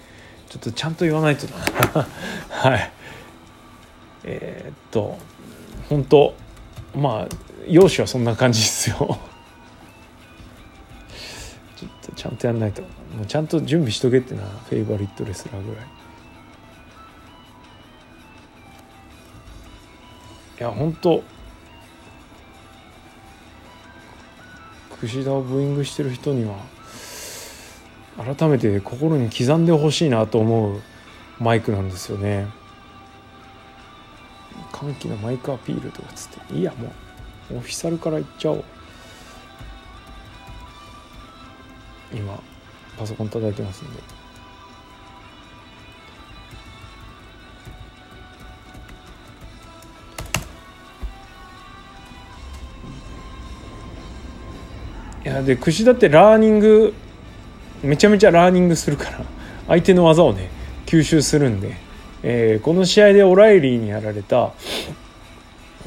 [0.50, 2.08] ちょっとちゃんと言わないとな。
[2.50, 2.92] はい。
[4.24, 5.18] えーっと
[5.90, 6.34] 本当
[6.96, 7.28] まあ
[7.68, 8.98] 容姿はそんな感じですよ。
[11.78, 12.82] ちょっとちゃんとやんないと。
[12.82, 12.88] も
[13.24, 15.86] うちゃんと準備しとけってなフェイバリットレスラーぐらい。
[20.60, 21.24] いや本当
[25.00, 26.58] 櫛田をブーイングしてる人には
[28.18, 30.82] 改めて心に刻んでほしいなと思う
[31.40, 32.59] マイクなんですよね。
[34.80, 36.94] 歓喜のマイクアピールとかつっていやも
[37.52, 38.64] うオフィシャルからいっちゃおう。
[42.14, 42.42] 今
[42.98, 44.00] パソコン叩いてますんで。
[55.26, 56.94] いやで櫛田ってラーニング
[57.84, 59.20] めちゃめちゃラーニングするから
[59.68, 60.50] 相手の技をね
[60.86, 61.76] 吸収するんで、
[62.24, 64.54] えーこの試合でオライリーにやられた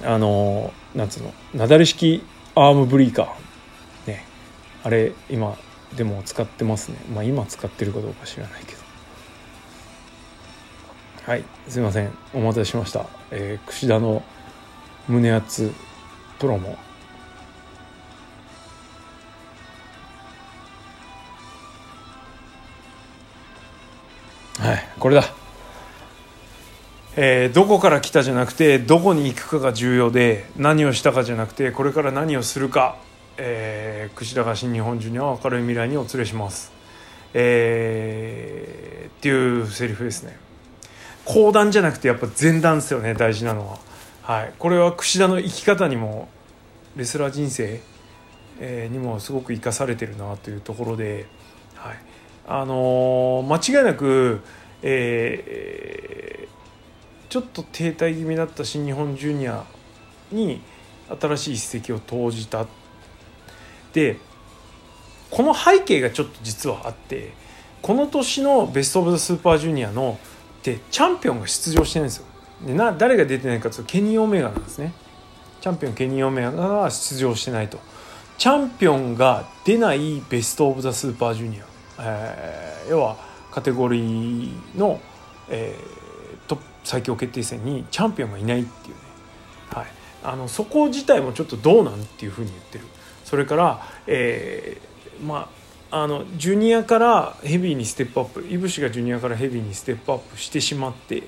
[0.04, 2.22] あのーなんつうのなだれ式
[2.54, 4.10] アームブリーカー。
[4.10, 4.24] ね。
[4.84, 5.56] あれ今
[5.96, 6.98] でも使ってますね。
[7.14, 8.82] まあ今使ってるかどうか知らないけど。
[11.24, 11.44] はい。
[11.68, 12.10] すいません。
[12.34, 14.22] お待たせしました、えー、櫛田の
[15.08, 15.72] 胸熱
[16.38, 16.76] プロモ。
[24.58, 24.88] はい。
[24.98, 25.41] これだ。
[27.14, 32.96] えーどこから来たじゃなくてどこに行くかが重要で何をしたかじゃなくてこれから何をするか、
[33.36, 36.72] えー、櫛田が新日本ジュニアを明るい未来にお連れします、
[37.34, 40.36] えーっていうセリフですね。
[41.24, 43.78] 後段じゃなくてやっぱ前段ですよね大事なのは、
[44.22, 46.28] はい、これは櫛田の生き方にも
[46.96, 47.80] レスラー人生、
[48.58, 51.26] えーにもすごく生かされてるなというところで、
[51.76, 51.96] はい。
[52.48, 54.40] あのー間違いなく、
[54.82, 56.51] えー
[57.32, 59.64] ちょっと停滞気味だった新日本ジュニア
[60.30, 60.60] に
[61.18, 62.66] 新しい一石を投じた。
[63.94, 64.18] で
[65.30, 67.32] この背景がちょっと実はあって
[67.80, 70.18] この年のベスト・オブ・ザ・スーパージュニアの
[70.58, 72.26] ってチャンピオンが出場してないんですよ。
[72.66, 74.92] でな誰が出てないかというとケニー・オメガなんですね。
[75.62, 77.78] チャンピオンケニー・オメガが出場してないと。
[78.36, 81.64] チャンピオンが出ないベスト・オブ・ザ・スーパージュニア、
[81.98, 83.16] えー要は
[83.50, 85.00] カテゴリーの、
[85.48, 85.91] えー
[86.84, 89.00] 最強決定戦にチャンピオンがいないっていうね、
[89.70, 89.86] はい、
[90.24, 92.84] あのそこ自体もちょっとどうなんっていうふうに言ってる。
[93.24, 95.62] それから、えーまあ
[95.94, 101.22] あのジュニアからヘビーにステップアップいぶしがジュニアからヘビーにステップアップしてしまって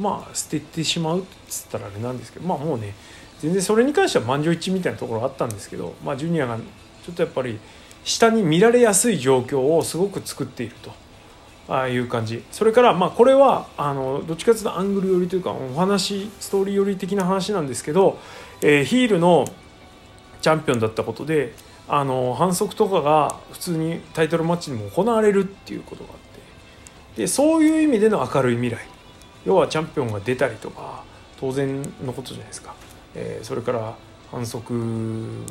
[0.00, 2.94] まあ捨ててしまうっつったらあれなんですけどまあもうね
[3.40, 7.58] 全然それに関しては満場一致みたいなところあったんですけど、まあ、ジュニアがちょっとやっぱり
[8.02, 10.90] 下に見られやすい状況をすごく作っていると。
[11.68, 12.42] ああいう感じ。
[12.50, 18.18] それからまあこれはあのどっちかというとアングル寄りというかお話ストーリー寄り的な話なんですけど、
[18.62, 19.46] えーヒールの
[20.40, 21.52] チャンピオンだったことで
[21.88, 26.16] あの反則とかが普通にタイトルマッチにも行われるっていうことがあっ
[27.14, 28.78] てでそういう意味での明るい未来。
[29.44, 31.04] 要はチャンピオンが出たりとか
[31.40, 32.74] 当然のことじゃないですか、
[33.14, 33.94] えーそれから
[34.30, 35.44] 反則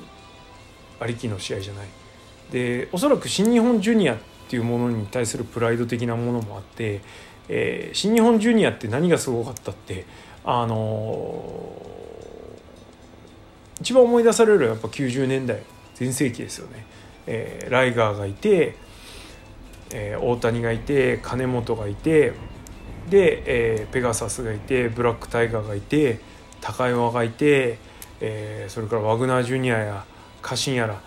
[1.00, 1.88] ありきの試合じゃない。
[2.52, 7.02] でおそらく新日本ジュニアってっていうものに対するプライド的なものもあって、
[7.50, 10.06] えー新日本ジュニアって何がすごかったって
[10.46, 11.98] あのー
[13.82, 15.62] 一番思い出されるのはやっぱ90年代
[15.94, 16.86] 全盛期ですよね、
[17.28, 18.76] えーライガーがいて、
[19.94, 22.32] えー大谷がいて金本がいて
[23.10, 23.44] で、
[23.82, 26.20] えーペガサスがいてブラックタイガーがいて
[26.62, 27.80] 高山がいて、
[28.22, 30.06] えー、それからワグナージュニアや
[30.42, 31.02] 家臣やら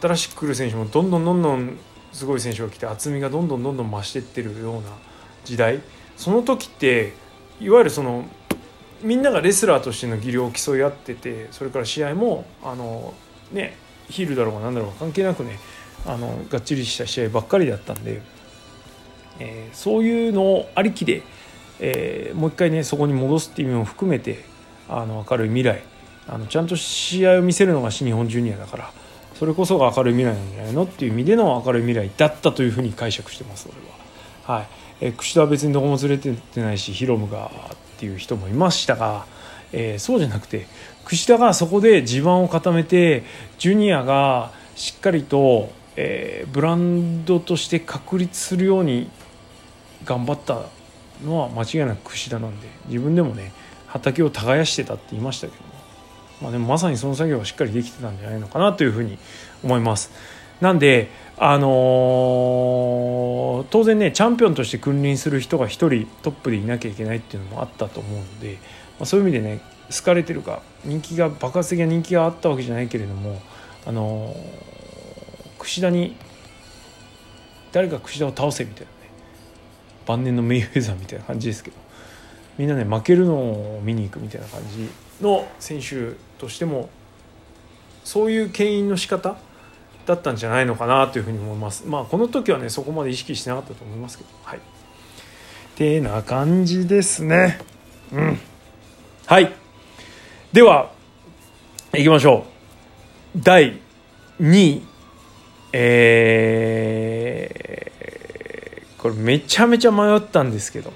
[0.00, 1.78] 新しく来る選手もどんどんどんどん
[2.16, 4.88] すごい選手が来て厚みがどんどんどんどん増していってるような
[5.44, 5.80] 時代。
[6.16, 7.12] その時って
[7.60, 8.24] いわゆるその
[9.02, 13.12] みんながレスラーとしての技量を競い合っててそれから試合もあの
[13.52, 13.76] ね
[14.08, 15.58] ヒールだろうが何だろうが関係なくね
[16.06, 18.22] あのがっちりした試合ばっかりだったんで、
[19.38, 21.22] えー、そういうのありきで、
[21.80, 24.44] えー、もう一回ねそこに戻すっていう意味も含めて
[24.88, 25.82] あの明るい未来
[26.28, 28.90] あのちゃんと試合を見せるのが新日本ジュニアだから
[29.38, 33.78] それこそが明るい未来なんじゃないのっていう意味での明るい未来だったというふうに解釈してます俺
[34.54, 34.56] は。
[34.58, 34.66] はい
[35.00, 37.50] えー、櫛田は別にどこも連れてってないしヒロムが
[37.96, 39.26] っていう人もいましたが、
[39.72, 40.66] えー、そうじゃなくて
[41.04, 43.24] 櫛田がそこで地盤を固めて
[43.58, 49.10] ジュニアがしっかりと、えー、ブランドとして確立するように
[50.04, 50.66] 頑張った
[51.24, 53.52] のは間違いなく櫛田なんで自分でもね
[53.86, 55.64] 畑を耕してたって言いましたけど、
[56.40, 59.18] まあ、でもまさにその作業はしっかりできてたんじゃないのかなというふうに
[59.64, 60.10] 思います。
[60.60, 61.08] なんで、
[61.38, 68.54] あのー、当然ねチャンピオンとして君臨する人が1人トップでいなきゃいけないっていうのもあったと思うので、
[68.98, 69.60] まあ、そういう意味でね
[69.94, 73.42] 好かれてるか人気が爆発的な人気があったわけじゃないけれども、
[73.86, 74.36] あのー、
[75.58, 76.16] 櫛田に
[77.72, 79.10] 誰か櫛田を倒せみたいなね
[80.06, 81.76] 晩年のメイウェザーみたいな感じですけど
[82.56, 84.88] みんなね負けるのを見に行くみたいな感じ
[85.20, 86.90] の選手としても
[88.04, 89.36] そういう牽引の仕方
[90.06, 91.84] だったんじゃないのかなというふうに思います。
[91.86, 94.30] まあこの時はねそこまで意識してなかったと思いますけど。
[94.44, 94.60] はい。
[95.74, 97.58] てな感じですね。
[98.12, 98.38] うん。
[99.26, 99.52] はい。
[100.52, 100.92] では
[101.94, 102.46] いきましょ
[103.34, 103.40] う。
[103.42, 103.80] 第
[104.40, 104.82] 2位
[105.72, 110.92] えー、これめちゃめちゃ迷ったんですけど。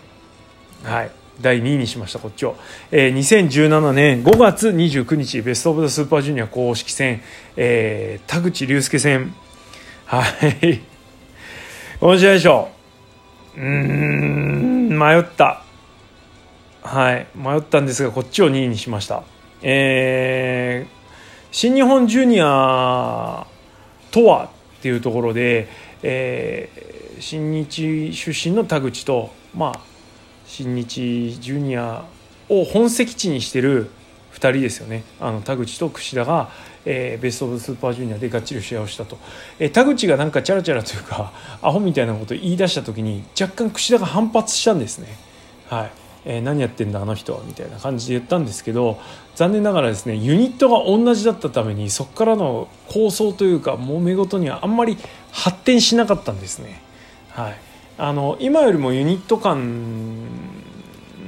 [0.84, 1.10] はい。
[1.40, 2.56] 第2位にしましたこっちを、
[2.90, 7.22] えー、2017年5月29日ベスト・オブ・ザ・スーパージュニア公式戦、
[7.56, 9.34] えー、田口竜介戦。
[10.06, 10.22] は
[10.62, 10.80] い。
[12.00, 12.68] この試合でしょ。
[13.56, 15.62] ううん迷った。
[16.82, 17.26] はい。
[17.34, 19.22] 迷ったんですがこっちを2位にしました。
[19.62, 23.46] えー、新日本ジュニア
[24.10, 25.68] とはっていうところで、
[26.02, 29.89] えー、新日出身の田口とまあ
[30.50, 32.04] 新日ジュニア
[32.48, 33.88] を本籍地にしてる
[34.32, 35.04] 2人ですよね。
[35.20, 36.50] あの田口と櫛田が、
[36.84, 39.16] えー、ベスト・オブ・スーパージュニアでがっちり試合をしたと、
[39.60, 41.32] えー、田口がなんかチャラチャラというか
[41.62, 45.16] アホみたいなことを言い出した時に若干櫛田が反発したんですね。
[45.68, 45.90] はい。
[46.24, 48.98] えー、何やってんだあの人はみたいな感じで言ったんですけど
[49.36, 54.98] 残念ながらですねユニットが同じだったためにそこからの構想というか揉め事にはあんまり
[55.30, 56.82] 発展しなかったんですね。
[57.30, 57.69] はい。
[58.02, 59.60] あの今よりもユニット間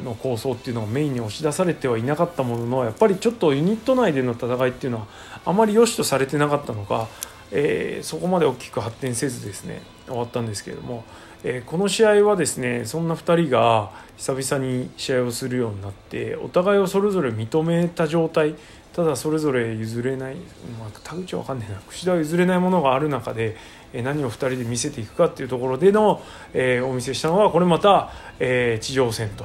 [0.03, 5.07] の構想っていうのがメインに押し出されてはいなかったもののやっぱりちょっとユニット内での戦いっていうのは
[5.45, 7.09] あまり良しとされてなかったのか、
[7.51, 11.05] えー、そこまで大きく発展せずですね終わったんですけれども、
[11.45, 18.55] えー、この試合はですねそんな2人が久々に試合をするようになってお互いをそれぞれ認めた状態
[18.95, 20.35] ただそれぞれ譲れない、
[20.79, 23.57] まあ、田口は分かんないな櫛田は譲れないものがある中で
[23.95, 26.23] 何を2人で見せていくかっていうところでの、
[26.55, 29.45] えー、お見せしたのはこれまた、えー、地上戦と。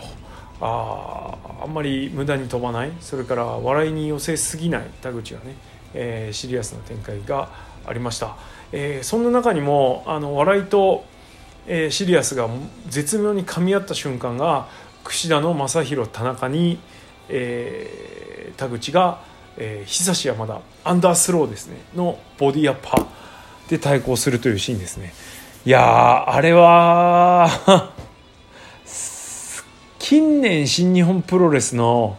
[0.59, 2.91] ああんまり無駄に飛ばない。
[2.99, 5.55] それから笑いに寄せすぎない田口がね、
[5.93, 7.49] えー、シリアスな展開が
[7.85, 8.35] ありました、
[8.71, 11.05] え、そんな中にもあの笑いと、
[11.67, 12.49] え、シリアスが
[12.87, 14.67] 絶妙に噛み合った瞬間が
[15.03, 16.79] 櫛田の正弘田中に、
[17.29, 19.21] え、田口が、
[19.57, 21.77] えー、久しはまだアンダースローですね。
[21.95, 25.13] のボディアッパーで対抗するというシーンですね。
[25.65, 27.91] いやあれは
[29.99, 32.17] 近年新日本プロレスの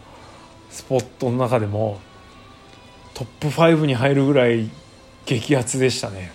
[0.69, 1.99] スポットの中でも
[3.13, 4.69] トップ5に入るぐらい
[5.25, 6.31] 激アツでしたね。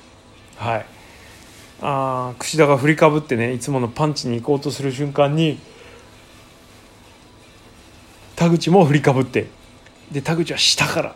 [0.57, 0.87] はい。
[1.83, 5.59] あ櫛田が振りかぶってねいつものパンチに行こうとする瞬間に
[8.37, 9.47] 田口も振りかぶって。
[10.15, 11.15] で田口は下から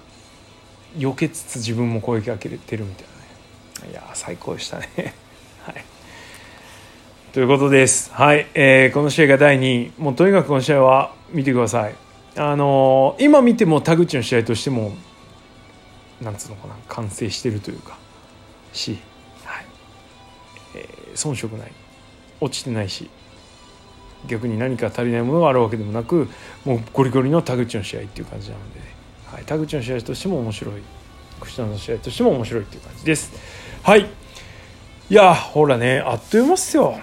[0.97, 3.07] 避けつつ自分も攻撃かけてるみたい
[3.85, 4.89] ないや最高でしたね。
[5.63, 5.85] はい。
[7.33, 8.11] ということです。
[8.13, 9.93] はい、えー、この試合が第2位。
[9.99, 11.95] もうとにかくこの試合は見てください。
[12.37, 14.97] あのー、今見ても田口の試合としても
[16.21, 17.97] なんつうのかな完成してるというか
[18.73, 18.99] し、
[19.45, 19.65] はい。
[20.75, 21.73] えー、遜色ない。
[22.41, 23.09] 落ちてないし
[24.27, 26.29] 逆に何か足りないものがあるわけでもなく
[26.65, 28.87] もうゴリゴリの田口の試合っていう感じなので、ね、
[29.33, 30.75] はい、田口の試合としても面白い
[31.41, 33.33] 串田の試合としても面白いっていう感じです。
[33.83, 34.07] はい。
[35.11, 36.99] いやほらねあっという間っすよ。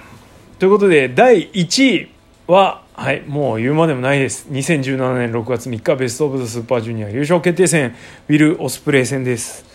[0.60, 2.12] ということで第1位
[2.48, 4.48] ははいもう言うまでもないです。
[4.50, 7.96] 2017年6月3日ベスト・オブ・ザ・スーパージュニア優勝決定戦
[8.28, 9.75] ウィル・オスプレイ戦です。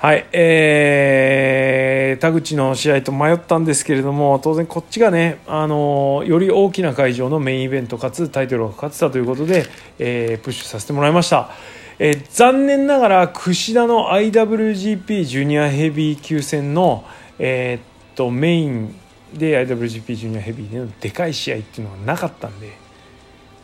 [0.00, 9.66] はいえー、田口の試合と迷ったんですけれども当然こっちがね、あのより大きな会場のメインイベントかつタイトルがかかってたということで、
[9.98, 11.50] えー、プッシュさせてもらいました、
[11.98, 17.04] えー、残念ながら櫛田の IWGP ジュニアヘビー級戦の、
[17.38, 18.98] えー、っとメイン
[19.34, 22.72] で IWGP ジュニアヘビーでのでかい試合っていうのはなかったんで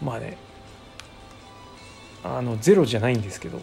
[0.02, 0.36] まあね
[2.22, 3.58] あのゼロじゃないんですけど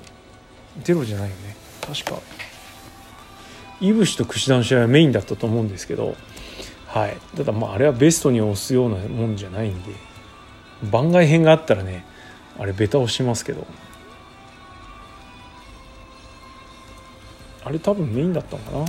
[0.81, 1.55] ゼロじゃないよね。
[1.85, 2.19] 確か。
[3.87, 6.15] いぶしと櫛田の試合はメインだったと思うんですけど
[6.87, 7.17] はい。
[7.35, 9.91] ただまああれはベストに押すようなもんじゃないんで
[10.91, 12.05] 番外編があったらね
[12.57, 13.67] あれベタ押しますけど。
[17.65, 18.85] あれ多分メインだったのかな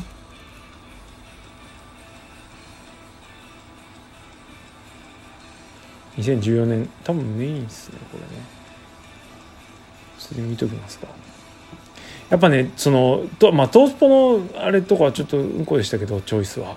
[6.19, 6.89] ？2014年。
[7.05, 8.29] 多分メインっすねこれね。
[10.19, 11.07] ちょっと見ときますか。
[12.35, 16.77] やっぱねそのと、まあ、トースポのあれとかはちょっとうんこでしたけどチョイスは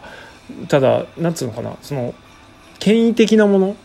[0.68, 2.14] ただなんつうのかなその
[2.78, 3.76] 権威的なものっ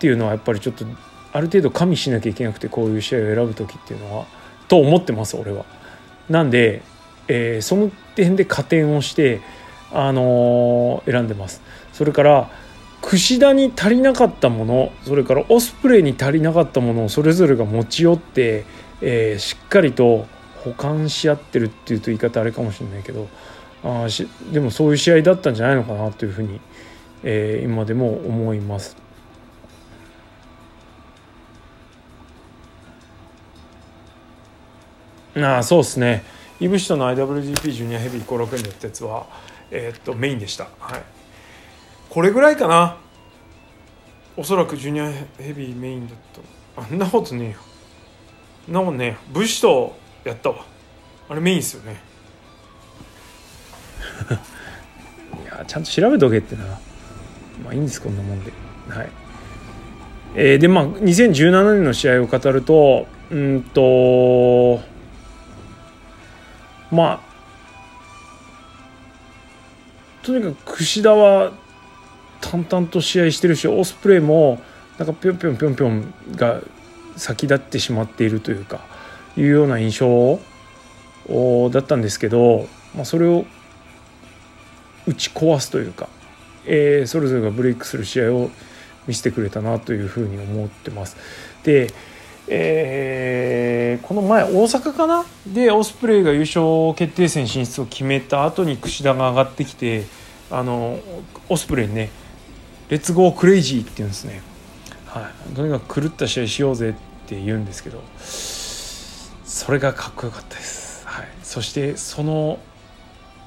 [0.00, 0.84] ていうのはやっぱりちょっと
[1.32, 4.26] ある程度加味しなきゃいけなくてこういう試合を選ぶ時っていうのは
[4.68, 5.64] と思ってます俺は。
[6.28, 6.82] なんで、
[7.26, 9.40] えー、その点で加点をして、
[9.92, 11.62] あのー、選んでます。
[11.94, 12.50] それから
[13.00, 18.66] 櫛田に足りなかったものそれからオスプレイに足りなかったものをそれぞれが持ち寄って、
[19.00, 20.26] えー、しっかりと
[20.64, 23.28] 保管し合ってるっていうと言い方あれかもしれないけど
[23.84, 26.60] あしでもそういう試合だったんじゃないのかなというふうに、
[27.22, 28.96] えー、今でも思います。
[35.36, 36.24] ああそうですね。
[36.60, 39.26] イブシとの IWGP ジュニアヘビー後楽園でやったやつは、
[39.70, 40.68] えー、っとメインでした。
[40.78, 41.02] はい。
[42.08, 42.96] これぐらいかな。
[44.36, 46.18] おそらくジュニアヘビーメインだっ
[46.76, 46.82] た。
[46.82, 47.58] あんなことねえよ。
[48.68, 49.94] なもんね武士と
[50.24, 50.50] やった。
[50.50, 50.64] わ
[51.28, 52.00] あれメインっすよね。
[55.42, 56.64] いやちゃんと調べとけってな。
[57.62, 58.52] まあいいんですこんなもんで。
[58.88, 59.08] はい。
[60.34, 64.80] えー、でまあ2017年の試合を語るとうんと
[66.90, 67.34] まあ
[70.24, 71.52] とにかく櫛田は
[72.40, 74.60] 淡々と試合してるしオスプレイも
[74.98, 76.60] なんかぴょんぴょんぴょんぴょんが
[77.16, 78.93] 先立ってしまっているというか。
[79.36, 80.40] いうような印象
[81.70, 83.44] だったんですけど、まあ、それを
[85.06, 86.08] 打ち壊すというか、
[86.66, 88.50] えー、それぞれがブレイクする試合を
[89.06, 91.16] 見せてくれたなというふうに思ってます。
[91.62, 91.92] で
[92.46, 95.24] えー、この前大阪かな？
[95.46, 100.04] でオスプレイが優勝決定戦進出を決めた後に櫛田が上がってきて
[100.50, 101.00] あの
[101.48, 102.10] オスプレイにね
[102.90, 104.42] レッツゴークレイジーって言うんですね。
[105.06, 105.54] はい。
[105.54, 106.92] とにかく狂った試合しようぜっ
[107.26, 108.02] て言うんですけど、
[109.54, 111.06] それがかっこよかったです。
[111.06, 111.28] はい。
[111.44, 112.58] そしてその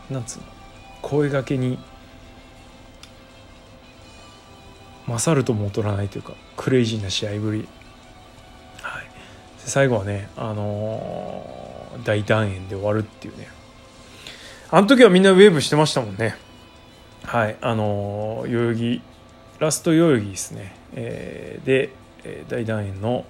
[0.09, 0.45] なんつうの？
[1.01, 1.77] 声がけに
[5.05, 7.67] 勝るとも劣らないというかクレイジーな試合ぶり。
[8.81, 9.03] はい。
[9.57, 13.49] 最後はねあのー、大団円で終わるっていうね。
[14.71, 16.37] あの時はみんなウェーブしてましたもんね。
[17.25, 19.01] はい、あの代々木
[19.59, 21.89] ラスト代々木ですね、えー、で
[22.47, 23.25] 大団円の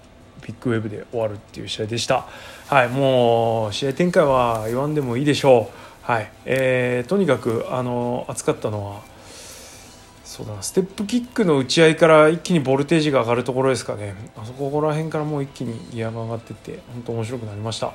[0.45, 2.27] ビッグウェーブで終わるっていう試合でした。
[2.67, 5.71] はい、もう試合展開は言わんでもいいでしょ
[6.03, 6.11] う。
[6.11, 9.01] はい、えー、とにかくあの熱かったのは
[10.23, 14.15] そうだなステップキックの打ち合いから一気にボルテージが上がるところですかね。
[14.37, 17.93] あそこら辺からもう一気にギアが上がってって本当面白くなりました。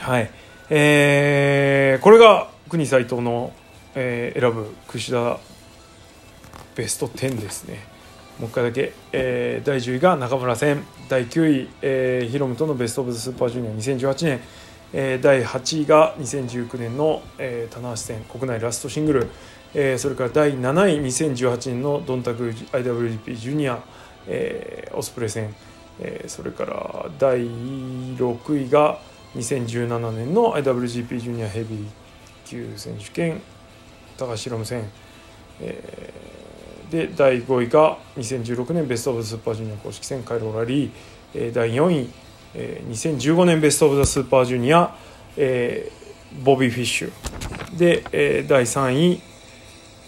[0.00, 0.30] はい、
[0.70, 3.52] えー、これが国斎藤の、
[3.94, 5.38] えー、選ぶ櫛田
[6.74, 7.84] ベスト10ですね
[8.38, 14.40] もう一回だけ、えー、第10位が中村戦第9位、えー、ヒロムとのベスト・オブ・ザスーパージュニア2018年、
[14.92, 19.26] えー、第8位が2019年の、えー、棚橋戦国内ラストシングル、
[19.74, 23.82] えー、それから第7位2018年のドンタク IWGP ジュニア、
[24.28, 25.52] えー、オスプレイ戦、
[25.98, 29.00] えー、それから第6位が
[29.34, 31.86] 2017年の IWGP ジュニアヘビー
[32.44, 33.42] 級選手権
[34.16, 34.88] 高橋宏夢戦、
[35.60, 36.39] えー
[36.90, 40.90] で第5位が2016年ベスト・オブ・スーパージュニア公式戦カイロラリー、
[41.34, 42.10] え、第4位、
[42.54, 44.96] えー、2015年ベスト・オブ・ザ・スーパージュニア、
[45.36, 45.90] え、
[46.42, 47.78] ボビー・フィッシュ。
[47.78, 49.20] で、え、第3位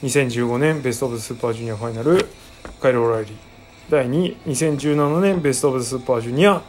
[0.03, 2.27] 2015年ベスト・オブ・スーパージュニアファイナル
[2.81, 3.31] カイロ・ラリー。
[3.89, 6.63] 第2位2017年ベスト・オブ・ザ・スーパージュニア、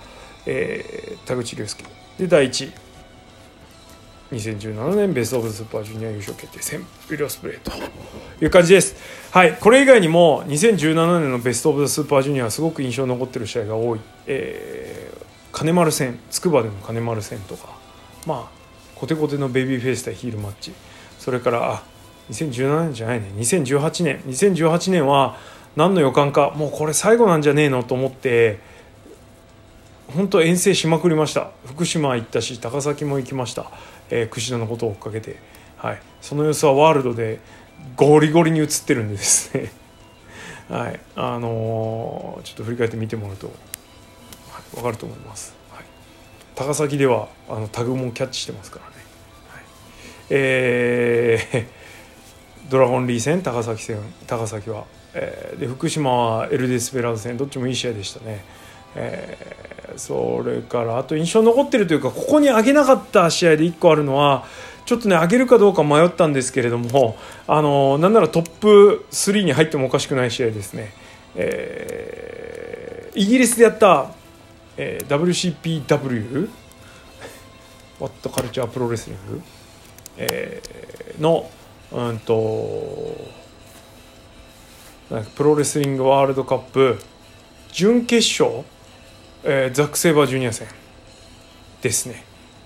[0.45, 1.83] え、田口竜介。
[2.19, 2.73] で第1位
[4.33, 7.71] 2017年ベスト・オブ・スーパージュニア優勝決定戦ウィル・オスプレイと
[8.43, 9.22] いう感じです。
[9.33, 17.69] はい、これ以外にも2017年のベスト・オブ・ザ・スーパージュニアはすごく印象に残ってる試合が多い、えー、金丸戦筑波での金丸戦とか
[18.27, 18.49] まあ
[18.93, 20.71] コテコテのベビーフェイス対ヒールマッチ。
[21.17, 21.83] それからあ
[22.29, 23.31] 2017年じゃないね。
[23.37, 25.35] 2018年2018年は
[25.75, 28.59] 何の予感かもうこれ最後なんじゃねえのと思って
[30.15, 31.49] 本当遠征しまくりました。
[31.65, 33.71] 福島行ったし高崎も行きました、
[34.11, 35.37] えー、櫛田のことを追っかけて、
[35.77, 37.39] はい、その様子はワールドで
[37.95, 39.71] ゴリゴリに映ってるんですね。
[40.69, 40.99] はい。
[41.15, 45.85] あのー、ちょっと振り返って見てもらうと、はい、分かると思います、はい、
[46.55, 48.91] 高崎ではあのタグもキャッチしてますからね、
[49.49, 49.63] はい、
[50.29, 51.65] えー、
[52.71, 58.43] ドラゴンリー戦高崎戦高崎は、えー、で福島はエルデスペラーズ戦どっちもいい試合でしたね。
[58.95, 64.45] えー、それからあと印象残ってるというかここに挙げなかった試合で1個あるのは
[64.85, 67.17] ちょっとね上げるかどうか迷ったんですけれども
[67.47, 70.93] あのなんならトップ3に入ってもおかしくない試合ですね、
[71.35, 74.11] えー、イギリスでやった、
[74.77, 76.49] えー、WCPW
[77.99, 79.41] ワットカルチャープロレスリング、
[80.17, 81.49] えー、の
[81.91, 83.15] うんと
[85.35, 86.99] プロレスリングワールドカップ
[87.71, 88.63] 準決勝
[89.45, 90.67] えー、ザック・セイバージュニア戦
[91.81, 92.23] ですね、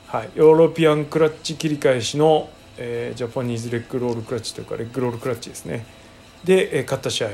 [0.07, 5.85] はい、ヨーロピアンクラッチ切り返しの、えー、ジャパニーズレッグロールクラッチというかレッグロールクラッチですね。
[6.45, 7.29] で、えー、勝った試合、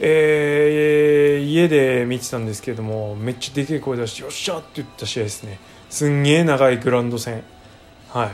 [0.00, 5.58] えー、家で見てたんですけれどもめっちゃでけえ声出して「よっしゃ!」って言った試合ですね。
[5.88, 7.42] すんげえ長いグラウンド戦。
[8.10, 8.30] はい。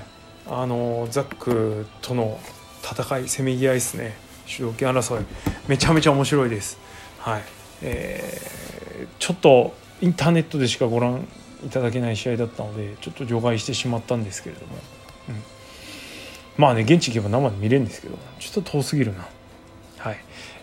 [0.49, 2.41] あのザックとの
[2.83, 4.17] 戦いせめぎ合いですね。
[4.47, 5.25] 主導権争い。
[5.69, 6.77] めちゃめちゃ面白いです。
[7.21, 7.43] はい。
[7.83, 11.29] えー、ちょっとインターネットでしかご覧
[11.65, 14.75] いただけない試合だったのでちょっと除外してしまったんですけれども、
[15.29, 15.43] うん、
[16.57, 19.27] まあね現地行けば生で見れるんですけどちょっと遠すぎるな。
[19.99, 20.19] はい。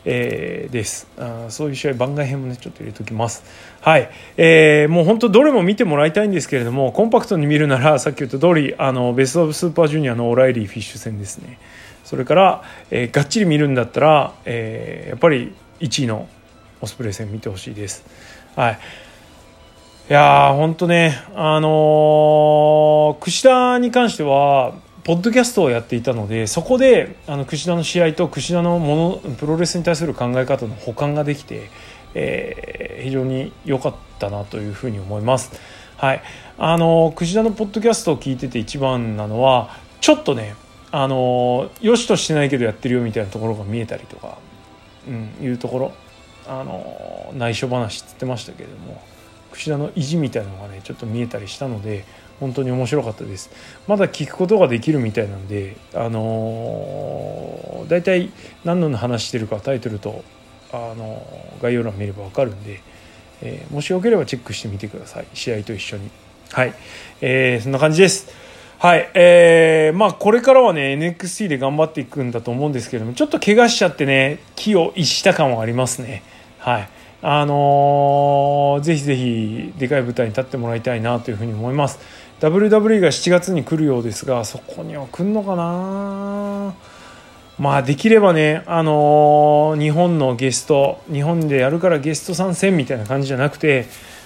[0.06, 1.08] えー、です。
[1.18, 3.44] あそういう試合番外編もねちょっと入れときます。
[3.82, 11.58] はい、えー、もう本当どれも見てもらいたいんですけれどもコンパクトに見るならさっき言った通りあのベスト・オブ・スーパージュニアのオライリー・フィッシュ戦ですね。
[12.04, 16.28] それから、えー、がっちり見るんだったら、えー、やっぱり1位の
[16.82, 18.06] オスプレイ戦見てほしいです。
[18.56, 18.80] はい。
[20.14, 31.72] いやー、本当ね、あのー、串田に関しては、ポッドキャストをやっていたので、そこで、あの、串田の試合と串田のもの、プロレスに対する考え方の補完ができて、
[32.14, 35.52] えー、非常に良かったなというふうに思います。
[35.98, 36.22] はい。
[36.60, 40.54] あのー、串田のポッドキャストを聞いてて一番なのは、ちょっとね、
[40.92, 44.38] あのー、よしとしてないけどやってるよみたいなところが見えたりとか、
[45.08, 45.92] うん、いうところ、
[46.48, 49.02] あの内緒話って言ってましたけれども、
[49.54, 52.06] 櫛田の意地みたいなのがねちょっと見えたりしたので
[52.40, 53.50] 本当に面白かったです。
[53.88, 58.32] まだ聞くことができるみたいなんであのー、大体
[58.66, 60.24] 何の話してるかタイトルと、
[60.72, 62.82] あのー、概要欄見れば分かるんで、
[63.42, 65.28] えー、もしよければチェックしてみてください。
[65.34, 66.10] 試合と一緒に。
[66.52, 66.74] はい、
[67.22, 68.32] えー、そんな感じです。
[68.80, 76.24] はい、えー、まあこれからはね NXT で頑張っていくんだと思うんですけれどもちょっと怪我しちゃってね気を逸した感はありますね。
[76.58, 76.90] はい。
[77.26, 82.00] あのー、ぜひぜひでかい舞台に立ってもらいたいなというふうに思います。
[82.42, 86.74] WWE が7月に来るようですがそこには来るのかな？
[87.58, 93.86] まあできればね、あのー、日本のゲスト日本でやるからゲスト参戦みたいな感じじゃなくて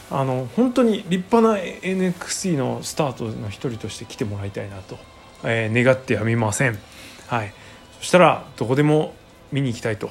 [0.10, 4.98] あの本当に立派な NXT のスタートの一人として来てもらいたいなと、
[5.44, 6.80] えー、願ってやみません、
[7.28, 7.54] はい、
[8.00, 9.14] そしたらどこでも
[9.52, 10.10] 見に行きたいと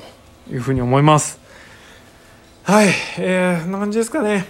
[0.50, 1.45] いうふうに思います。
[2.66, 2.88] はい、
[3.18, 4.44] えー、こんな感じですかね。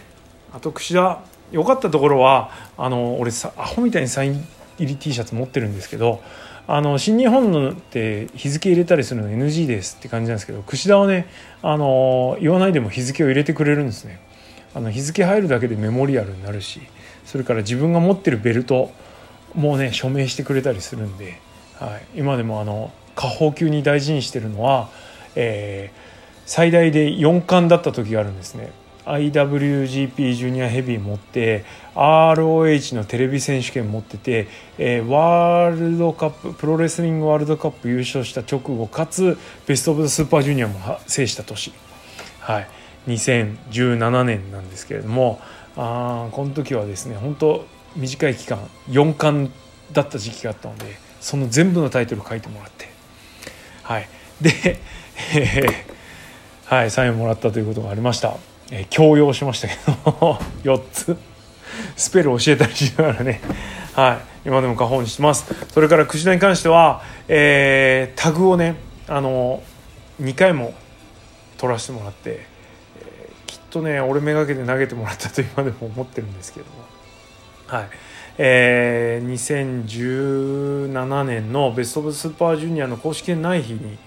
[0.50, 1.20] あと、櫛田、
[1.52, 4.42] 良かったところは、あの、俺さ、アホみたいにサイン
[4.78, 6.22] 入り T シャツ持ってるんですけど、
[6.66, 11.26] あの、新日本のって日付入れたりするの NG ですって感じなんですけど、櫛田はね、
[11.60, 14.18] あの、言わないでも日付を入れてくれるんですね。
[14.74, 16.80] あの、日付入るだけでメモリアルになるし、
[17.26, 18.92] それから自分が持ってるベルト
[19.54, 21.38] もね、署名してくれたりするんで、
[21.74, 24.88] はい、今でもあの、下方級に大事にしてるのは、
[25.34, 26.05] えー
[26.46, 28.72] 最大で4冠だった時があるんですね。
[29.04, 41.72] IWGP ジュニアヘビー持って ROH のテレビ選手権持ってて、えー、ワールドカッププロレスリングワールドカップ優勝した直後かつベスト・オブ・ザ・スーパージュニアも制した年、
[42.40, 42.68] はい、
[43.06, 45.40] 2017年なんですけれども
[45.76, 49.52] あこの時はですね本当短い期間4冠
[49.92, 52.88] だった時期があったのでその全部のタイトル書いてもらって。
[53.82, 54.08] はい。
[54.40, 54.80] で、
[55.32, 55.95] えー
[56.66, 58.36] はい、サインもらったということがありました、
[58.72, 61.16] えー、強要しましたけど 4つ。
[61.96, 63.40] スペル教えたりしながらね、
[63.94, 65.46] はい、今でも過保にしてます。
[65.72, 68.76] それから櫛田に関しては、えー、タグをね
[69.08, 69.62] あの
[70.20, 70.74] 2回も
[71.58, 72.40] 取らせてもらって、
[73.00, 76.72] えー、きっとね俺めがけて投げてもらったと今でも思ってるんですけども。
[77.66, 77.88] はい
[78.38, 83.98] えー、2017年のベスト・オブ・スーパージュニアの公式戦ない日に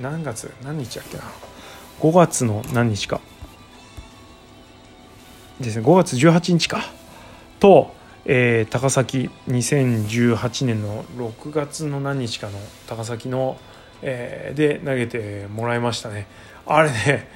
[0.00, 0.50] 何月？
[0.64, 1.22] 何日だっけな？
[2.00, 3.20] 5月の何日か。
[5.60, 6.82] ですね5月18日か。
[7.58, 7.94] と、
[8.24, 13.58] えー、高崎2018年の6月の何日かの高崎の、
[14.02, 16.26] えー、で投げてもらいましたね。
[16.66, 17.28] あれね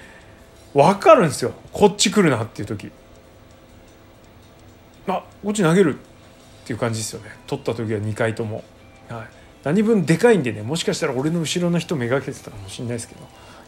[0.74, 1.52] 分かるんですよ。
[1.72, 2.90] こっち来るなっていう時。
[5.06, 5.98] あこっち投げる。
[6.60, 7.30] っていう感じですよね。
[7.46, 8.62] 取った時は2回とも、
[9.08, 9.28] はい、
[9.64, 13.20] 何分でかいんでねもしかしたら俺の後ろの人めがけてたかもしれないですけど。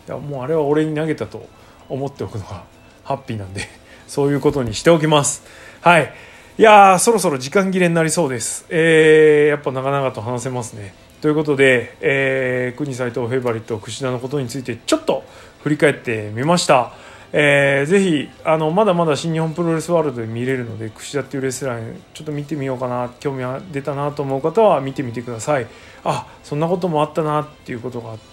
[0.09, 1.47] いやもうあれは俺に投げたと
[1.89, 2.65] 思っておくのが
[3.05, 3.63] ハッピーなんで
[4.07, 5.43] そういうことにしておきます。
[5.81, 6.13] はい。
[6.59, 8.67] いやそろそろ時間切れになりそうです。
[8.69, 10.95] えー、やっぱ長々と話せますね。
[11.23, 15.25] ということで、えー、国斎藤フェイバリット櫛田のことについてちょっと
[15.63, 16.93] 振り返ってみました。
[17.33, 25.67] えー、ぜひあのまだまだ新日本プロレスワールドで見れるので櫛田っていうレスラーちょっと見てみようかな興味が出たなと思う方は見てみてください。
[26.05, 28.32] あそんなこともあったなっていうことがあって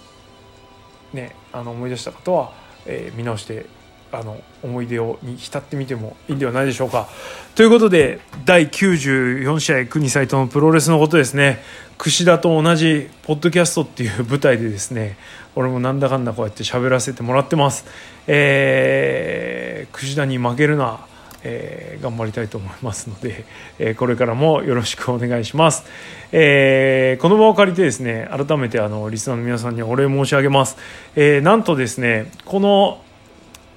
[1.12, 2.52] ねあの思い出した方は、
[2.86, 3.66] えー、見直して
[4.12, 7.08] あの思い出をに浸ってみてもいいんではないでしょうか。
[7.54, 11.62] ということで第94試合国斎藤のプロレスのことですね
[11.98, 15.16] 櫛田と同じポッドキャストっていう舞台でですね
[15.54, 17.84] 俺もなんだかんだこうやって喋らせてもらってます。
[18.26, 21.06] えー、櫛田に負けるな
[21.42, 23.44] えー、頑張りたいと思いますので、
[23.78, 25.84] えー、これからもよろしくお願いします、
[26.32, 30.76] えー、この場を借りてですね改めてあのリスナーの皆さんにお礼申し上げます、
[31.16, 33.02] えー、なんとですねこの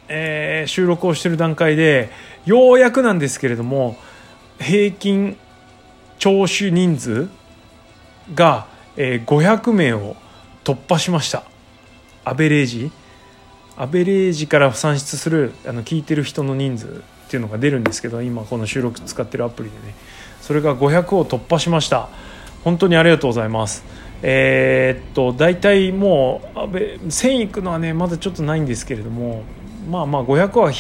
[0.10, 2.10] えー、収録をしている段階で
[2.46, 3.98] ようやくなんですけれども
[4.60, 5.38] 平均
[6.20, 7.30] 聴取人数
[8.34, 10.16] が、えー、500名を
[10.64, 11.44] 突破しました。
[12.24, 12.92] アベレージ。
[13.76, 17.04] アベレージから算出するあの聞いてる人の人数。
[17.34, 19.96] っていうのが出るんですけど今この収録使ってるアプリでね。
[20.40, 22.10] それが500を突破しました。
[22.64, 23.84] 本当にありがとうございます。
[24.22, 29.42] えー、っと大体もう1000いくのはねまだちょっとないんですけれども
[29.90, 30.72] まあまあ500は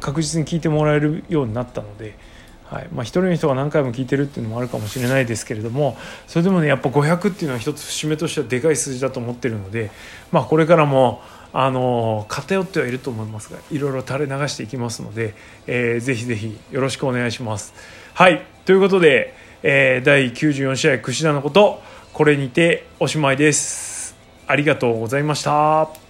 [0.00, 2.16] 確実に聞いてもらえるようになったので、
[2.64, 2.88] はい。
[2.92, 5.96] まあ、1人の人が何回も聞いてるっていうのもあるかもしれないですけれども
[6.26, 9.92] それでもねやっぱ500っていうのは一つ節目としてはでかい数字だと思ってるので、
[10.32, 11.22] まあ、これからも
[11.52, 15.34] あの偏ってはいると思いますがいろいろ垂れ流していきますので、
[15.66, 17.74] えー、ぜひぜひよろしくお願いします。
[18.14, 21.82] はいということで、えー、第94試合櫛田のこと
[22.12, 24.16] これにておしまいです。
[24.46, 26.01] ありがとうございました。